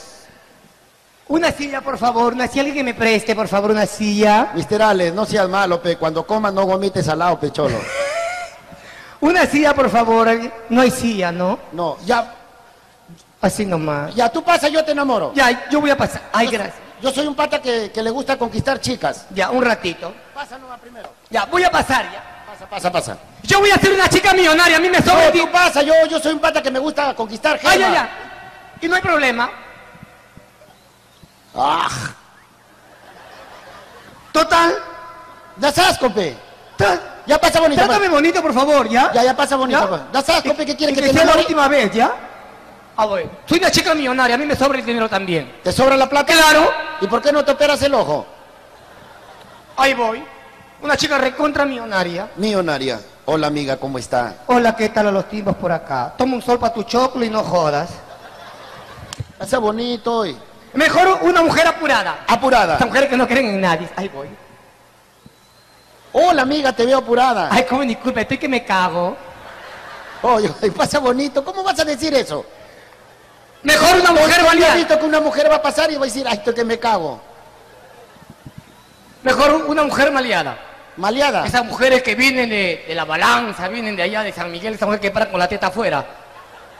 Una 1.28 1.52
silla, 1.52 1.82
por 1.82 1.98
favor, 1.98 2.34
una 2.34 2.48
silla, 2.48 2.62
alguien 2.62 2.78
que 2.78 2.84
me 2.86 2.94
preste, 2.94 3.36
por 3.36 3.50
favor, 3.50 3.72
una 3.72 3.86
silla. 3.86 4.52
Mister 4.56 4.82
Alex, 4.82 5.14
no 5.14 5.26
seas 5.26 5.50
malo, 5.50 5.82
pe. 5.82 5.98
Cuando 5.98 6.26
comas 6.26 6.54
no 6.54 6.66
vomites 6.66 7.08
al 7.10 7.20
lado, 7.20 7.40
pecholo. 7.40 7.78
Una 9.20 9.46
silla, 9.48 9.74
por 9.74 9.90
favor. 9.90 10.30
No 10.70 10.82
hay 10.82 10.92
silla, 10.92 11.32
¿no? 11.32 11.58
No, 11.74 11.98
ya, 12.06 12.36
Así 13.42 13.66
nomás. 13.66 14.14
ya 14.16 14.30
tú 14.30 14.44
pasas, 14.44 14.72
yo 14.72 14.86
te 14.86 14.92
enamoro. 14.92 15.34
Ya, 15.34 15.68
yo 15.70 15.82
voy 15.82 15.90
a 15.90 15.98
pasar. 15.98 16.22
Ay, 16.32 16.48
gracias. 16.48 16.76
Yo 17.02 17.12
soy 17.12 17.28
un 17.28 17.36
pata 17.36 17.62
que, 17.62 17.92
que 17.92 18.02
le 18.02 18.10
gusta 18.10 18.38
conquistar 18.38 18.80
chicas. 18.80 19.26
Ya, 19.32 19.50
un 19.52 19.64
ratito. 19.64 20.14
Pasa 20.34 20.58
nomás 20.58 20.80
primero. 20.80 21.10
Ya, 21.30 21.46
voy 21.46 21.64
a 21.64 21.70
pasar 21.72 22.12
ya. 22.12 22.24
Pasa, 22.48 22.68
pasa, 22.70 22.92
pasa. 22.92 23.18
Yo 23.44 23.60
voy 23.60 23.70
a 23.70 23.78
ser 23.78 23.94
una 23.94 24.10
chica 24.10 24.34
millonaria, 24.34 24.78
a 24.78 24.80
mí 24.80 24.90
me 24.90 24.98
sobra 25.00 25.14
No, 25.14 25.20
el 25.22 25.28
tú 25.28 25.34
tiempo. 25.34 25.52
pasa, 25.54 25.82
yo, 25.84 25.94
yo 26.10 26.20
soy 26.20 26.34
un 26.34 26.40
pata 26.40 26.62
que 26.62 26.72
me 26.72 26.80
gusta 26.80 27.14
conquistar 27.14 27.60
gente. 27.60 27.68
Ay, 27.68 27.80
ya, 27.80 27.92
ya. 27.94 28.10
Y 28.82 28.88
no 28.88 28.96
hay 28.96 29.02
problema. 29.02 29.50
Ah, 31.56 31.88
Total. 34.32 34.76
das 35.58 35.78
asco, 35.78 36.10
pe. 36.12 36.36
Ya 37.26 37.38
pasa 37.40 37.60
bonito. 37.60 37.84
Trátame 37.84 38.08
bonito, 38.10 38.42
por 38.42 38.54
favor, 38.54 38.88
¿ya? 38.90 39.12
Ya, 39.14 39.24
ya 39.24 39.36
pasa 39.36 39.56
bonito. 39.56 39.80
¿Ya? 39.80 39.88
pues. 39.88 40.02
Das 40.12 40.30
asco, 40.30 40.54
pe, 40.56 40.66
¿qué 40.66 40.76
quieres 40.76 40.96
que 40.96 41.02
que 41.02 41.08
te 41.10 41.14
sea 41.14 41.26
la 41.26 41.32
enamore? 41.34 41.42
última 41.42 41.68
vez, 41.68 41.92
¿ya? 41.94 42.12
Ah, 42.98 43.06
bueno. 43.06 43.30
Soy 43.46 43.60
una 43.60 43.70
chica 43.70 43.94
millonaria, 43.94 44.36
a 44.36 44.40
mí 44.40 44.46
me 44.46 44.56
sobra 44.56 44.80
el 44.80 44.86
dinero 44.86 45.08
también. 45.08 45.60
¿Te 45.64 45.72
sobra 45.72 45.96
la 45.96 46.10
plata? 46.10 46.34
Claro. 46.34 46.72
¿Y 47.00 47.06
por 47.06 47.22
qué 47.22 47.32
no 47.32 47.46
te 47.46 47.52
operas 47.52 47.80
el 47.84 47.94
ojo? 47.94 48.26
Ahí 49.78 49.94
voy. 49.94 50.24
Una 50.82 50.98
chica 50.98 51.20
recontra 51.20 51.64
millonaria. 51.64 52.30
Millonaria. 52.38 53.00
Hola, 53.26 53.48
amiga, 53.48 53.78
¿cómo 53.78 54.00
está? 54.00 54.38
Hola, 54.48 54.76
¿qué 54.76 54.90
tal 54.90 55.08
a 55.08 55.12
los 55.12 55.30
tiempos 55.30 55.56
por 55.58 55.72
acá? 55.72 56.16
Toma 56.18 56.36
un 56.36 56.42
sol 56.42 56.58
para 56.58 56.74
tu 56.74 56.84
choclo 56.84 57.24
y 57.24 57.30
no 57.30 57.44
jodas. 57.44 57.90
Pasa 59.38 59.60
bonito 59.60 60.18
hoy. 60.18 60.36
Mejor 60.74 61.20
una 61.22 61.44
mujer 61.44 61.68
apurada. 61.68 62.24
Apurada. 62.28 62.74
Estas 62.74 62.88
mujeres 62.88 63.10
que 63.10 63.18
no 63.18 63.28
creen 63.28 63.48
en 63.48 63.62
nadie. 63.62 63.88
Ahí 63.96 64.08
voy. 64.08 64.28
Hola, 66.14 66.42
amiga, 66.42 66.74
te 66.74 66.84
veo 66.84 66.98
apurada. 66.98 67.50
Ay, 67.52 67.64
cómo 67.70 67.84
disculpa, 67.84 68.22
estoy 68.22 68.40
que 68.40 68.48
me 68.48 68.64
cago. 68.66 69.16
Oye, 70.24 70.52
oye, 70.62 70.72
pasa 70.76 70.98
bonito. 70.98 71.46
¿Cómo 71.46 71.64
vas 71.64 71.80
a 71.80 71.86
decir 71.86 72.12
eso? 72.16 72.44
Mejor 73.64 73.96
una 74.00 74.12
mujer 74.12 74.36
Yo 74.38 74.42
he 74.42 74.46
valiente. 74.46 74.76
visto 74.78 75.00
que 75.00 75.06
una 75.06 75.20
mujer 75.20 75.50
va 75.52 75.56
a 75.56 75.62
pasar 75.62 75.92
y 75.92 75.96
va 75.96 76.04
a 76.04 76.06
decir, 76.06 76.26
ay, 76.28 76.38
esto 76.38 76.54
que 76.54 76.64
me 76.64 76.78
cago. 76.80 77.22
Mejor 79.24 79.56
una 79.68 79.84
mujer 79.84 80.12
maleada. 80.12 80.58
Maleada. 80.96 81.46
Esas 81.46 81.66
mujeres 81.66 82.02
que 82.02 82.16
vienen 82.16 82.50
de, 82.50 82.86
de 82.88 82.96
la 82.96 83.06
balanza, 83.06 83.68
vienen 83.68 83.96
de 83.96 84.04
allá 84.04 84.24
de 84.24 84.32
San 84.32 84.52
Miguel, 84.52 84.74
esa 84.76 84.86
mujer 84.86 85.00
que 85.00 85.12
para 85.12 85.30
con 85.30 85.40
la 85.40 85.48
teta 85.48 85.68
afuera. 85.68 86.06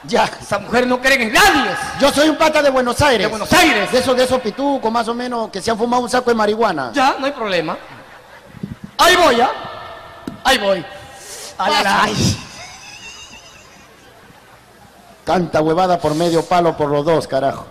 Ya. 0.04 0.24
Esas 0.40 0.60
mujeres 0.60 0.88
no 0.88 1.00
creen 1.00 1.22
en 1.22 1.32
nadie. 1.32 1.70
Yo 2.00 2.10
soy 2.10 2.28
un 2.28 2.36
pata 2.36 2.62
de 2.62 2.70
Buenos 2.70 3.00
Aires. 3.02 3.20
De 3.20 3.26
Buenos 3.26 3.52
Aires. 3.52 3.90
De 3.92 3.98
esos, 3.98 4.16
de 4.16 4.24
esos 4.24 4.40
pitucos, 4.40 4.90
más 4.90 5.06
o 5.08 5.14
menos, 5.14 5.50
que 5.50 5.60
se 5.60 5.70
han 5.70 5.78
fumado 5.78 6.02
un 6.04 6.08
saco 6.10 6.30
de 6.30 6.34
marihuana. 6.34 6.90
Ya, 6.94 7.16
no 7.18 7.26
hay 7.26 7.32
problema. 7.32 7.76
Ahí 8.96 9.16
voy, 9.16 9.36
¿ya? 9.36 9.50
Ahí 10.44 10.58
voy. 10.58 10.84
Ay, 11.58 11.72
ay. 11.84 12.38
Tanta 15.28 15.60
huevada 15.60 15.98
por 15.98 16.14
medio 16.14 16.42
palo 16.42 16.74
por 16.74 16.88
los 16.88 17.04
dos, 17.04 17.28
carajo. 17.28 17.66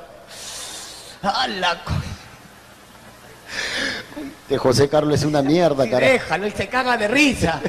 A 1.24 1.48
la 1.48 1.84
co- 1.84 1.92
De 4.48 4.60
José 4.60 4.88
Carlos 4.88 5.16
es 5.16 5.26
una 5.26 5.42
mierda, 5.42 5.86
Sí, 5.86 5.90
carajo. 5.90 6.12
déjalo, 6.12 6.46
él 6.46 6.54
se 6.54 6.68
caga 6.70 6.96
de 6.98 7.08
risa. 7.08 7.60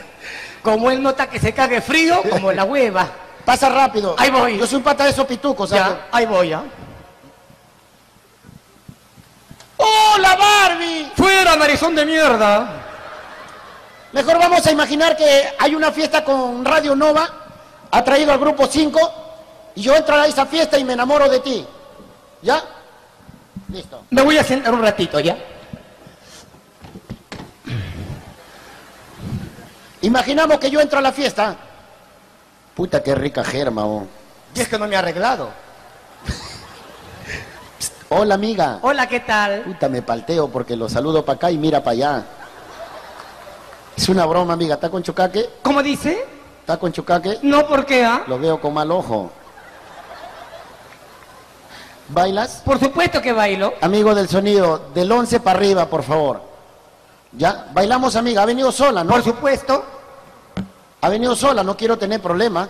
Como 0.62 0.90
él 0.90 1.02
nota 1.02 1.26
que 1.30 1.40
se 1.40 1.54
cague 1.54 1.80
frío, 1.80 2.20
como 2.28 2.52
la 2.52 2.64
hueva. 2.64 3.08
Pasa 3.46 3.70
rápido. 3.70 4.14
Ahí 4.18 4.30
voy. 4.30 4.58
Yo 4.58 4.66
soy 4.66 4.76
un 4.76 4.82
pata 4.82 5.04
de 5.04 5.10
esos 5.10 5.24
pitucos, 5.24 5.70
¿sabes? 5.70 5.84
Ya, 5.86 6.06
ahí 6.12 6.26
voy, 6.26 6.50
¿ya? 6.50 6.62
¡Hola, 9.78 10.36
Barbie! 10.36 11.12
¡Fuera, 11.16 11.56
narizón 11.56 11.94
de 11.94 12.04
mierda! 12.04 12.68
Mejor 14.12 14.38
vamos 14.38 14.66
a 14.66 14.70
imaginar 14.70 15.16
que 15.16 15.48
hay 15.58 15.74
una 15.74 15.90
fiesta 15.92 16.22
con 16.22 16.62
Radio 16.62 16.94
Nova, 16.94 17.26
ha 17.90 18.04
traído 18.04 18.32
al 18.32 18.38
grupo 18.38 18.66
5, 18.66 19.24
y 19.78 19.82
yo 19.82 19.94
entro 19.94 20.16
a 20.16 20.26
esa 20.26 20.44
fiesta 20.44 20.76
y 20.76 20.82
me 20.82 20.94
enamoro 20.94 21.28
de 21.28 21.38
ti. 21.38 21.64
¿Ya? 22.42 22.60
Listo. 23.72 24.02
Me 24.10 24.22
voy 24.22 24.36
a 24.36 24.42
sentar 24.42 24.74
un 24.74 24.82
ratito, 24.82 25.20
¿ya? 25.20 25.38
Imaginamos 30.00 30.58
que 30.58 30.68
yo 30.68 30.80
entro 30.80 30.98
a 30.98 31.02
la 31.02 31.12
fiesta. 31.12 31.56
Puta, 32.74 33.00
qué 33.04 33.14
rica 33.14 33.44
germa, 33.44 33.86
oh. 33.86 34.04
Y 34.52 34.62
es 34.62 34.68
que 34.68 34.76
no 34.80 34.88
me 34.88 34.96
ha 34.96 34.98
arreglado. 34.98 35.50
Hola, 38.08 38.34
amiga. 38.34 38.80
Hola, 38.82 39.06
¿qué 39.06 39.20
tal? 39.20 39.60
Puta, 39.60 39.88
me 39.88 40.02
palteo 40.02 40.48
porque 40.48 40.74
lo 40.74 40.88
saludo 40.88 41.24
para 41.24 41.36
acá 41.36 41.50
y 41.52 41.56
mira 41.56 41.84
para 41.84 41.92
allá. 41.92 42.24
Es 43.96 44.08
una 44.08 44.26
broma, 44.26 44.54
amiga. 44.54 44.74
¿Está 44.74 44.90
con 44.90 45.04
chucaque? 45.04 45.48
¿Cómo 45.62 45.84
dice? 45.84 46.26
¿Está 46.62 46.78
con 46.78 46.92
chucaque? 46.92 47.38
No, 47.42 47.68
¿por 47.68 47.86
qué, 47.86 48.04
ah? 48.04 48.24
Lo 48.26 48.40
veo 48.40 48.60
con 48.60 48.74
mal 48.74 48.90
ojo. 48.90 49.30
¿Bailas? 52.08 52.62
Por 52.64 52.78
supuesto 52.78 53.20
que 53.20 53.32
bailo. 53.32 53.74
Amigo 53.80 54.14
del 54.14 54.28
sonido, 54.28 54.90
del 54.94 55.10
11 55.10 55.40
para 55.40 55.58
arriba, 55.58 55.86
por 55.86 56.02
favor. 56.02 56.40
¿Ya? 57.32 57.66
Bailamos, 57.72 58.16
amiga. 58.16 58.42
Ha 58.42 58.46
venido 58.46 58.72
sola, 58.72 59.04
¿no? 59.04 59.12
Por 59.12 59.22
supuesto. 59.22 59.84
Ha 61.00 61.08
venido 61.08 61.36
sola, 61.36 61.62
no 61.62 61.76
quiero 61.76 61.96
tener 61.96 62.20
problemas. 62.20 62.68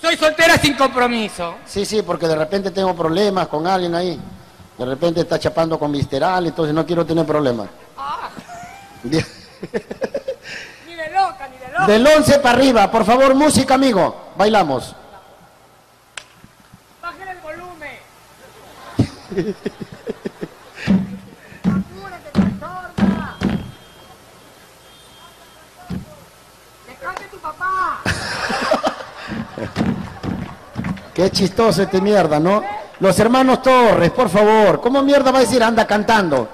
Soy 0.00 0.16
soltera 0.16 0.58
sin 0.58 0.74
compromiso. 0.74 1.54
Sí, 1.64 1.84
sí, 1.86 2.02
porque 2.02 2.26
de 2.26 2.34
repente 2.34 2.70
tengo 2.72 2.94
problemas 2.94 3.46
con 3.46 3.66
alguien 3.66 3.94
ahí. 3.94 4.20
De 4.76 4.84
repente 4.84 5.20
está 5.20 5.38
chapando 5.38 5.78
con 5.78 5.92
visceral, 5.92 6.46
entonces 6.46 6.74
no 6.74 6.84
quiero 6.84 7.06
tener 7.06 7.24
problemas. 7.24 7.68
Bien. 9.04 9.24
Ni 10.86 10.94
de 10.94 11.10
loca, 11.10 11.48
ni 11.48 11.58
de 11.58 11.72
loca. 11.72 11.86
Del 11.86 12.06
11 12.06 12.38
para 12.40 12.58
arriba, 12.58 12.90
por 12.90 13.04
favor, 13.04 13.34
música, 13.34 13.74
amigo. 13.74 14.32
Bailamos. 14.36 14.94
Bájale 17.00 17.30
el 17.30 17.38
volumen. 17.38 17.98
tu 18.96 19.04
papá! 19.04 19.21
Qué 31.14 31.30
chistoso 31.30 31.82
este 31.82 32.00
mierda, 32.00 32.40
¿no? 32.40 32.62
Los 33.00 33.18
hermanos 33.20 33.62
Torres, 33.62 34.10
por 34.10 34.28
favor. 34.28 34.80
¿Cómo 34.80 35.02
mierda 35.02 35.30
va 35.30 35.38
a 35.38 35.42
decir 35.42 35.62
anda 35.62 35.86
cantando? 35.86 36.48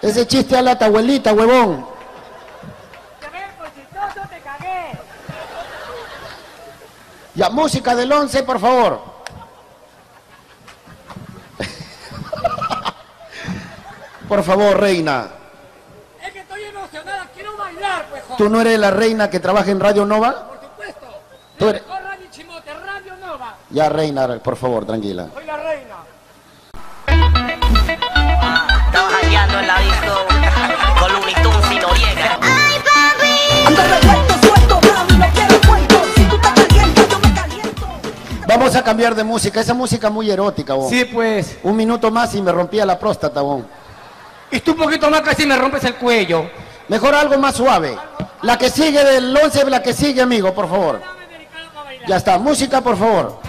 Ese 0.00 0.26
chiste 0.26 0.56
a 0.56 0.62
la 0.62 0.72
abuelita, 0.72 1.32
huevón. 1.32 1.86
Ya, 7.34 7.50
música 7.50 7.94
del 7.96 8.12
11, 8.12 8.42
por 8.44 8.60
favor. 8.60 9.13
Por 14.34 14.42
favor, 14.42 14.80
reina. 14.80 15.28
Es 16.20 16.32
que 16.32 16.40
estoy 16.40 16.64
emocionada, 16.64 17.28
quiero 17.32 17.56
bailar, 17.56 18.06
pues, 18.10 18.22
joder. 18.24 18.36
¿Tú 18.36 18.48
no 18.48 18.60
eres 18.60 18.76
la 18.80 18.90
reina 18.90 19.30
que 19.30 19.38
trabaja 19.38 19.70
en 19.70 19.78
Radio 19.78 20.04
Nova? 20.04 20.48
Por 20.48 20.60
supuesto. 20.60 21.06
Tú 21.56 21.68
eres- 21.68 21.82
Mejor 21.86 22.02
Radio 22.02 22.26
Chimote, 22.32 22.74
Radio 22.74 23.16
Nova. 23.18 23.54
Ya, 23.70 23.88
reina, 23.88 24.26
por 24.42 24.56
favor, 24.56 24.84
tranquila. 24.86 25.28
Soy 25.32 25.44
la 25.46 25.56
reina. 25.58 25.94
Todos 28.92 29.14
aquí 29.14 29.36
disco 29.86 30.26
con 30.98 31.12
Looney 31.12 31.34
Tunes 31.34 31.70
y 31.70 31.78
Noriega. 31.78 32.38
Ay, 32.42 32.76
papi. 32.82 33.66
Ando 33.68 33.82
revuelto, 33.82 34.34
suelto, 34.48 34.80
mami, 34.92 35.16
no 35.16 35.26
quiero 35.32 35.60
cuento. 35.68 36.02
Si 36.16 36.24
tú 36.24 36.34
estás 36.34 36.52
caliente, 36.54 37.06
yo 37.08 37.18
me 37.20 37.34
caliento. 37.34 37.86
Vamos 38.48 38.74
a 38.74 38.82
cambiar 38.82 39.14
de 39.14 39.22
música, 39.22 39.60
esa 39.60 39.74
música 39.74 40.10
muy 40.10 40.28
erótica, 40.28 40.74
vos. 40.74 40.90
Sí, 40.90 41.04
pues. 41.04 41.56
Un 41.62 41.76
minuto 41.76 42.10
más 42.10 42.34
y 42.34 42.42
me 42.42 42.50
rompía 42.50 42.84
la 42.84 42.98
próstata, 42.98 43.40
vos. 43.40 43.62
Y 44.54 44.60
tú 44.60 44.70
un 44.70 44.78
poquito 44.78 45.10
más 45.10 45.20
casi 45.22 45.44
me 45.46 45.56
rompes 45.56 45.82
el 45.82 45.96
cuello. 45.96 46.48
Mejor 46.86 47.12
algo 47.12 47.36
más 47.38 47.56
suave. 47.56 47.98
La 48.42 48.56
que 48.56 48.70
sigue 48.70 49.02
del 49.02 49.36
11, 49.36 49.68
la 49.68 49.82
que 49.82 49.92
sigue, 49.92 50.22
amigo, 50.22 50.54
por 50.54 50.68
favor. 50.68 51.02
Ya 52.06 52.16
está, 52.16 52.38
música, 52.38 52.80
por 52.80 52.96
favor. 52.96 53.40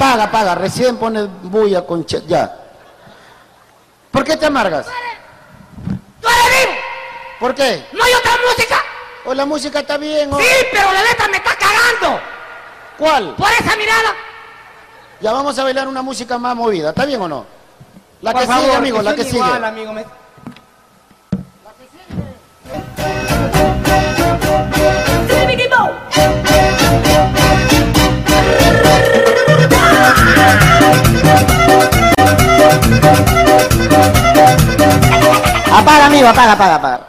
Apaga, 0.00 0.24
apaga, 0.24 0.54
recién 0.54 0.96
pone 0.96 1.24
bulla 1.42 1.84
con 1.84 2.06
che- 2.06 2.22
ya. 2.26 2.50
¿Por 4.10 4.24
qué 4.24 4.34
te 4.34 4.46
amargas? 4.46 4.86
¡Tú 4.86 6.26
eres 6.26 6.66
vivo! 6.66 6.78
¿Por 7.38 7.54
qué? 7.54 7.84
¡No 7.92 8.02
hay 8.02 8.12
otra 8.14 8.32
música! 8.48 8.82
O 9.26 9.34
la 9.34 9.44
música 9.44 9.80
está 9.80 9.98
bien, 9.98 10.32
o... 10.32 10.38
Sí, 10.40 10.46
pero 10.72 10.90
la 10.90 11.02
letra 11.02 11.28
me 11.28 11.36
está 11.36 11.50
cagando. 11.54 12.18
¿Cuál? 12.96 13.34
Por 13.36 13.50
esa 13.52 13.76
mirada. 13.76 14.14
Ya 15.20 15.32
vamos 15.32 15.58
a 15.58 15.64
bailar 15.64 15.86
una 15.86 16.00
música 16.00 16.38
más 16.38 16.56
movida, 16.56 16.88
¿está 16.88 17.04
bien 17.04 17.20
o 17.20 17.28
no? 17.28 17.44
La 18.22 18.32
Por 18.32 18.40
que 18.40 18.46
favor, 18.46 18.64
sigue, 18.64 18.76
amigo, 18.76 19.02
la 19.02 19.14
que 19.14 19.24
sigue. 19.24 19.42
amigo. 19.42 19.92
me- 19.92 20.06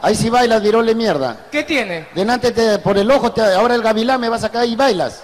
Ahí 0.01 0.15
sí 0.15 0.29
bailas, 0.29 0.61
virole 0.61 0.95
mierda. 0.95 1.35
¿Qué 1.51 1.63
tiene? 1.63 2.07
Delante 2.15 2.51
te, 2.51 2.79
por 2.79 2.97
el 2.97 3.09
ojo, 3.11 3.31
te- 3.31 3.41
ahora 3.53 3.75
el 3.75 3.81
gavilán 3.81 4.19
me 4.21 4.29
va 4.29 4.35
a 4.37 4.39
sacar 4.39 4.65
y 4.65 4.75
bailas. 4.75 5.23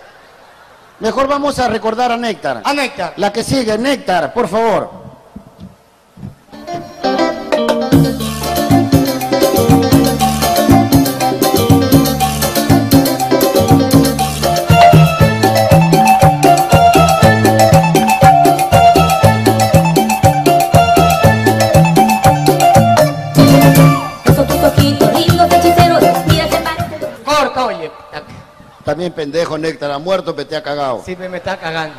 Mejor 1.00 1.28
vamos 1.28 1.60
a 1.60 1.68
recordar 1.68 2.12
a 2.12 2.18
Néctar. 2.18 2.62
A 2.64 2.74
Néctar. 2.74 3.14
La 3.18 3.32
que 3.32 3.44
sigue, 3.44 3.78
Néctar, 3.78 4.34
por 4.34 4.48
favor. 4.48 5.07
También 28.88 29.12
pendejo, 29.12 29.58
Néctar, 29.58 29.92
ha 29.92 30.00
muerto, 30.00 30.34
pero 30.34 30.48
te 30.48 30.56
ha 30.56 30.64
cagado. 30.64 31.02
Sí, 31.06 31.14
me 31.18 31.36
está 31.36 31.58
cagando. 31.58 31.94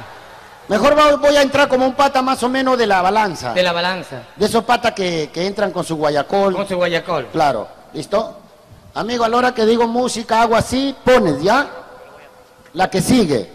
Mejor 0.69 0.99
va- 0.99 1.17
voy 1.17 1.37
a 1.37 1.43
entrar 1.43 1.69
como 1.69 1.85
un 1.85 1.93
pata 1.93 2.23
más 2.23 2.43
o 2.43 2.49
menos 2.49 2.79
de 2.79 2.87
la 2.87 3.03
balanza. 3.03 3.53
De 3.53 3.63
la 3.63 3.73
balanza. 3.73 4.23
De 4.37 4.47
esos 4.47 4.65
patas 4.65 4.93
que, 4.93 5.29
que 5.31 5.47
entran 5.47 5.71
con 5.71 5.85
su 5.85 5.97
guayacol. 5.97 6.55
Con 6.57 6.67
su 6.67 6.77
guayacol. 6.77 7.27
Claro, 7.27 7.69
¿listo? 7.93 8.39
Amigo, 8.95 9.23
a 9.23 9.29
la 9.29 9.37
hora 9.37 9.53
que 9.55 9.67
digo 9.67 9.87
música, 9.87 10.41
hago 10.41 10.57
así, 10.57 10.97
pones, 11.05 11.43
¿ya? 11.43 11.69
La 12.73 12.89
que 12.89 13.03
sigue. 13.03 13.53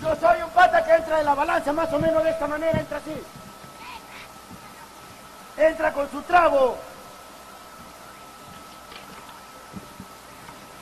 Yo 0.00 0.14
soy 0.20 0.40
un 0.40 0.50
pata 0.50 0.84
que 0.84 0.94
entra 0.94 1.18
en 1.18 1.26
la 1.26 1.34
balanza 1.34 1.72
más 1.72 1.92
o 1.92 1.98
menos 1.98 2.22
de 2.22 2.30
esta 2.30 2.46
manera, 2.46 2.78
entra 2.78 2.98
así. 2.98 3.12
Entra 5.56 5.92
con 5.92 6.08
su 6.12 6.22
trago. 6.22 6.78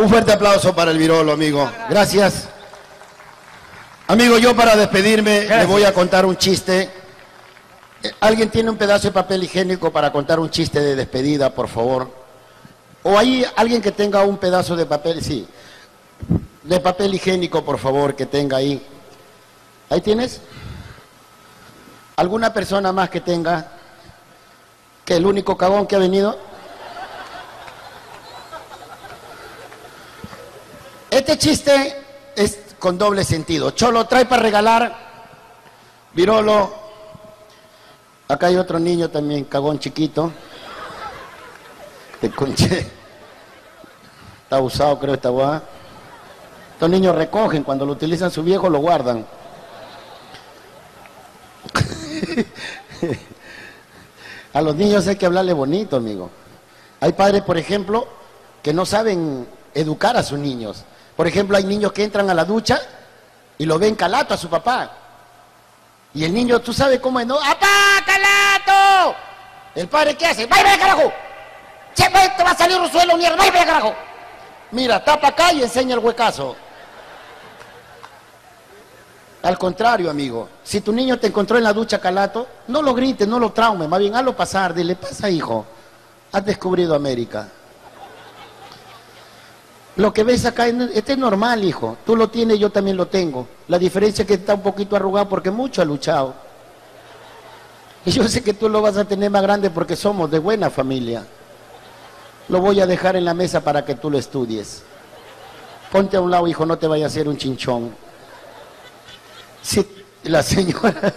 Un 0.00 0.08
fuerte 0.08 0.32
aplauso 0.32 0.74
para 0.74 0.92
el 0.92 0.96
virolo, 0.96 1.30
amigo. 1.30 1.70
Gracias. 1.90 2.48
Amigo, 4.06 4.38
yo 4.38 4.56
para 4.56 4.74
despedirme 4.74 5.44
le 5.44 5.66
voy 5.66 5.84
a 5.84 5.92
contar 5.92 6.24
un 6.24 6.38
chiste. 6.38 6.88
Eh, 8.02 8.10
¿Alguien 8.20 8.48
tiene 8.48 8.70
un 8.70 8.78
pedazo 8.78 9.08
de 9.08 9.12
papel 9.12 9.44
higiénico 9.44 9.92
para 9.92 10.10
contar 10.10 10.40
un 10.40 10.48
chiste 10.48 10.80
de 10.80 10.96
despedida, 10.96 11.54
por 11.54 11.68
favor? 11.68 12.10
¿O 13.02 13.18
hay 13.18 13.44
alguien 13.56 13.82
que 13.82 13.92
tenga 13.92 14.22
un 14.24 14.38
pedazo 14.38 14.74
de 14.74 14.86
papel? 14.86 15.22
Sí. 15.22 15.46
De 16.62 16.80
papel 16.80 17.14
higiénico, 17.14 17.62
por 17.62 17.78
favor, 17.78 18.16
que 18.16 18.24
tenga 18.24 18.56
ahí. 18.56 18.82
¿Ahí 19.90 20.00
tienes? 20.00 20.40
¿Alguna 22.16 22.54
persona 22.54 22.90
más 22.90 23.10
que 23.10 23.20
tenga? 23.20 23.68
¿Que 25.04 25.16
el 25.16 25.26
único 25.26 25.58
cagón 25.58 25.86
que 25.86 25.96
ha 25.96 25.98
venido? 25.98 26.38
Este 31.20 31.36
chiste 31.36 31.96
es 32.34 32.60
con 32.78 32.96
doble 32.96 33.24
sentido. 33.24 33.72
Cholo, 33.72 34.06
trae 34.06 34.24
para 34.24 34.40
regalar. 34.40 34.96
Virolo. 36.14 36.72
Acá 38.26 38.46
hay 38.46 38.56
otro 38.56 38.78
niño 38.78 39.10
también, 39.10 39.44
cagón 39.44 39.78
chiquito. 39.78 40.32
Te 42.22 42.30
conché. 42.30 42.90
Está 44.44 44.60
usado, 44.60 44.98
creo, 44.98 45.12
esta 45.12 45.28
guada. 45.28 45.62
Estos 46.72 46.88
niños 46.88 47.14
recogen, 47.14 47.64
cuando 47.64 47.84
lo 47.84 47.92
utilizan 47.92 48.30
su 48.30 48.42
viejo 48.42 48.70
lo 48.70 48.78
guardan. 48.78 49.26
A 54.54 54.62
los 54.62 54.74
niños 54.74 55.06
hay 55.06 55.16
que 55.16 55.26
hablarle 55.26 55.52
bonito, 55.52 55.96
amigo. 55.96 56.30
Hay 56.98 57.12
padres, 57.12 57.42
por 57.42 57.58
ejemplo, 57.58 58.08
que 58.62 58.72
no 58.72 58.86
saben 58.86 59.46
educar 59.74 60.16
a 60.16 60.22
sus 60.22 60.38
niños. 60.38 60.86
Por 61.16 61.26
ejemplo, 61.26 61.56
hay 61.56 61.64
niños 61.64 61.92
que 61.92 62.04
entran 62.04 62.28
a 62.30 62.34
la 62.34 62.44
ducha 62.44 62.80
y 63.58 63.66
lo 63.66 63.78
ven 63.78 63.94
calato 63.94 64.34
a 64.34 64.36
su 64.36 64.48
papá. 64.48 64.90
Y 66.14 66.24
el 66.24 66.34
niño, 66.34 66.60
tú 66.60 66.72
sabes 66.72 66.98
cómo 67.00 67.20
es, 67.20 67.26
¿no? 67.26 67.38
¡Apá, 67.38 68.02
calato! 68.04 69.16
¿El 69.74 69.88
padre 69.88 70.16
qué 70.16 70.26
hace? 70.26 70.46
¡Vaya, 70.46 70.64
vaya, 70.64 70.78
carajo! 70.78 71.12
¡Che, 71.94 72.08
ve, 72.08 72.32
te 72.36 72.42
va 72.42 72.50
a 72.50 72.56
salir 72.56 72.80
un 72.80 72.90
suelo, 72.90 73.16
mierda! 73.16 73.36
¡Vaya, 73.36 73.52
vaya, 73.52 73.66
carajo! 73.66 73.94
Mira, 74.72 75.04
tapa 75.04 75.28
acá 75.28 75.52
y 75.52 75.62
enseña 75.62 75.94
el 75.94 76.00
huecazo. 76.00 76.56
Al 79.42 79.56
contrario, 79.56 80.10
amigo, 80.10 80.48
si 80.62 80.80
tu 80.80 80.92
niño 80.92 81.18
te 81.18 81.28
encontró 81.28 81.56
en 81.56 81.64
la 81.64 81.72
ducha 81.72 81.98
calato, 81.98 82.46
no 82.68 82.82
lo 82.82 82.94
grites, 82.94 83.26
no 83.26 83.38
lo 83.38 83.52
traumes, 83.52 83.88
más 83.88 83.98
bien 83.98 84.14
hazlo 84.14 84.36
pasar, 84.36 84.74
dile, 84.74 84.96
pasa 84.96 85.30
hijo, 85.30 85.64
has 86.30 86.44
descubrido 86.44 86.94
América. 86.94 87.48
Lo 89.96 90.12
que 90.12 90.24
ves 90.24 90.44
acá, 90.44 90.66
este 90.68 91.12
es 91.12 91.18
normal, 91.18 91.64
hijo. 91.64 91.96
Tú 92.06 92.16
lo 92.16 92.28
tienes, 92.28 92.58
yo 92.58 92.70
también 92.70 92.96
lo 92.96 93.06
tengo. 93.06 93.46
La 93.68 93.78
diferencia 93.78 94.22
es 94.22 94.28
que 94.28 94.34
está 94.34 94.54
un 94.54 94.62
poquito 94.62 94.96
arrugado 94.96 95.28
porque 95.28 95.50
mucho 95.50 95.82
ha 95.82 95.84
luchado. 95.84 96.34
Y 98.04 98.12
yo 98.12 98.26
sé 98.28 98.42
que 98.42 98.54
tú 98.54 98.68
lo 98.68 98.80
vas 98.80 98.96
a 98.96 99.04
tener 99.04 99.30
más 99.30 99.42
grande 99.42 99.68
porque 99.70 99.96
somos 99.96 100.30
de 100.30 100.38
buena 100.38 100.70
familia. 100.70 101.26
Lo 102.48 102.60
voy 102.60 102.80
a 102.80 102.86
dejar 102.86 103.16
en 103.16 103.24
la 103.24 103.34
mesa 103.34 103.60
para 103.60 103.84
que 103.84 103.94
tú 103.94 104.10
lo 104.10 104.18
estudies. 104.18 104.82
Ponte 105.92 106.16
a 106.16 106.20
un 106.20 106.30
lado, 106.30 106.46
hijo, 106.46 106.64
no 106.64 106.78
te 106.78 106.86
vaya 106.86 107.04
a 107.04 107.08
hacer 107.08 107.28
un 107.28 107.36
chinchón. 107.36 107.94
Si 109.62 109.86
la 110.24 110.42
señora, 110.42 111.14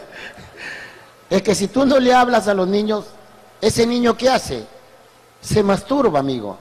es 1.29 1.41
que 1.41 1.55
si 1.55 1.67
tú 1.67 1.85
no 1.85 1.99
le 1.99 2.13
hablas 2.13 2.47
a 2.47 2.53
los 2.53 2.67
niños, 2.67 3.05
ese 3.61 3.87
niño 3.87 4.17
¿qué 4.17 4.29
hace? 4.29 4.65
Se 5.41 5.63
masturba, 5.63 6.19
amigo. 6.19 6.57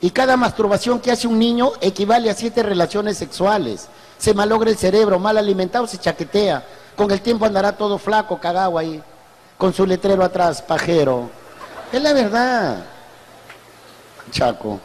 Y 0.00 0.10
cada 0.10 0.36
masturbación 0.36 1.00
que 1.00 1.10
hace 1.10 1.26
un 1.26 1.38
niño 1.38 1.72
equivale 1.80 2.30
a 2.30 2.34
siete 2.34 2.62
relaciones 2.62 3.18
sexuales. 3.18 3.88
Se 4.16 4.34
malogra 4.34 4.70
el 4.70 4.76
cerebro, 4.76 5.18
mal 5.18 5.36
alimentado 5.36 5.86
se 5.86 5.98
chaquetea. 5.98 6.64
Con 6.96 7.10
el 7.10 7.20
tiempo 7.20 7.46
andará 7.46 7.76
todo 7.76 7.98
flaco, 7.98 8.38
cagado 8.38 8.78
ahí, 8.78 9.02
con 9.56 9.72
su 9.72 9.86
letrero 9.86 10.22
atrás, 10.24 10.62
pajero. 10.62 11.30
Es 11.92 12.02
la 12.02 12.12
verdad. 12.12 12.84
Chaco, 14.30 14.80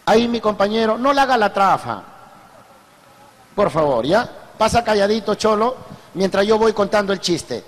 Ahí 0.06 0.26
mi 0.26 0.40
compañero, 0.40 0.98
no 0.98 1.12
le 1.12 1.20
haga 1.20 1.36
la 1.36 1.52
trafa. 1.52 2.02
Por 3.54 3.70
favor, 3.70 4.04
¿ya? 4.04 4.28
Pasa 4.58 4.82
calladito, 4.82 5.36
cholo, 5.36 5.76
mientras 6.14 6.44
yo 6.44 6.58
voy 6.58 6.72
contando 6.72 7.12
el 7.12 7.20
chiste. 7.20 7.62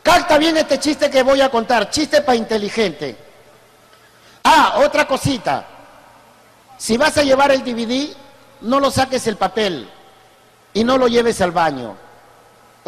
Capta 0.00 0.38
bien 0.38 0.56
este 0.58 0.78
chiste 0.78 1.10
que 1.10 1.24
voy 1.24 1.40
a 1.40 1.50
contar. 1.50 1.90
Chiste 1.90 2.22
para 2.22 2.36
inteligente. 2.36 3.16
Ah, 4.44 4.74
otra 4.76 5.08
cosita. 5.08 5.66
Si 6.76 6.96
vas 6.96 7.18
a 7.18 7.24
llevar 7.24 7.50
el 7.50 7.64
DVD, 7.64 8.14
no 8.60 8.78
lo 8.78 8.92
saques 8.92 9.26
el 9.26 9.36
papel 9.36 9.90
y 10.72 10.84
no 10.84 10.96
lo 10.96 11.08
lleves 11.08 11.40
al 11.40 11.50
baño. 11.50 12.06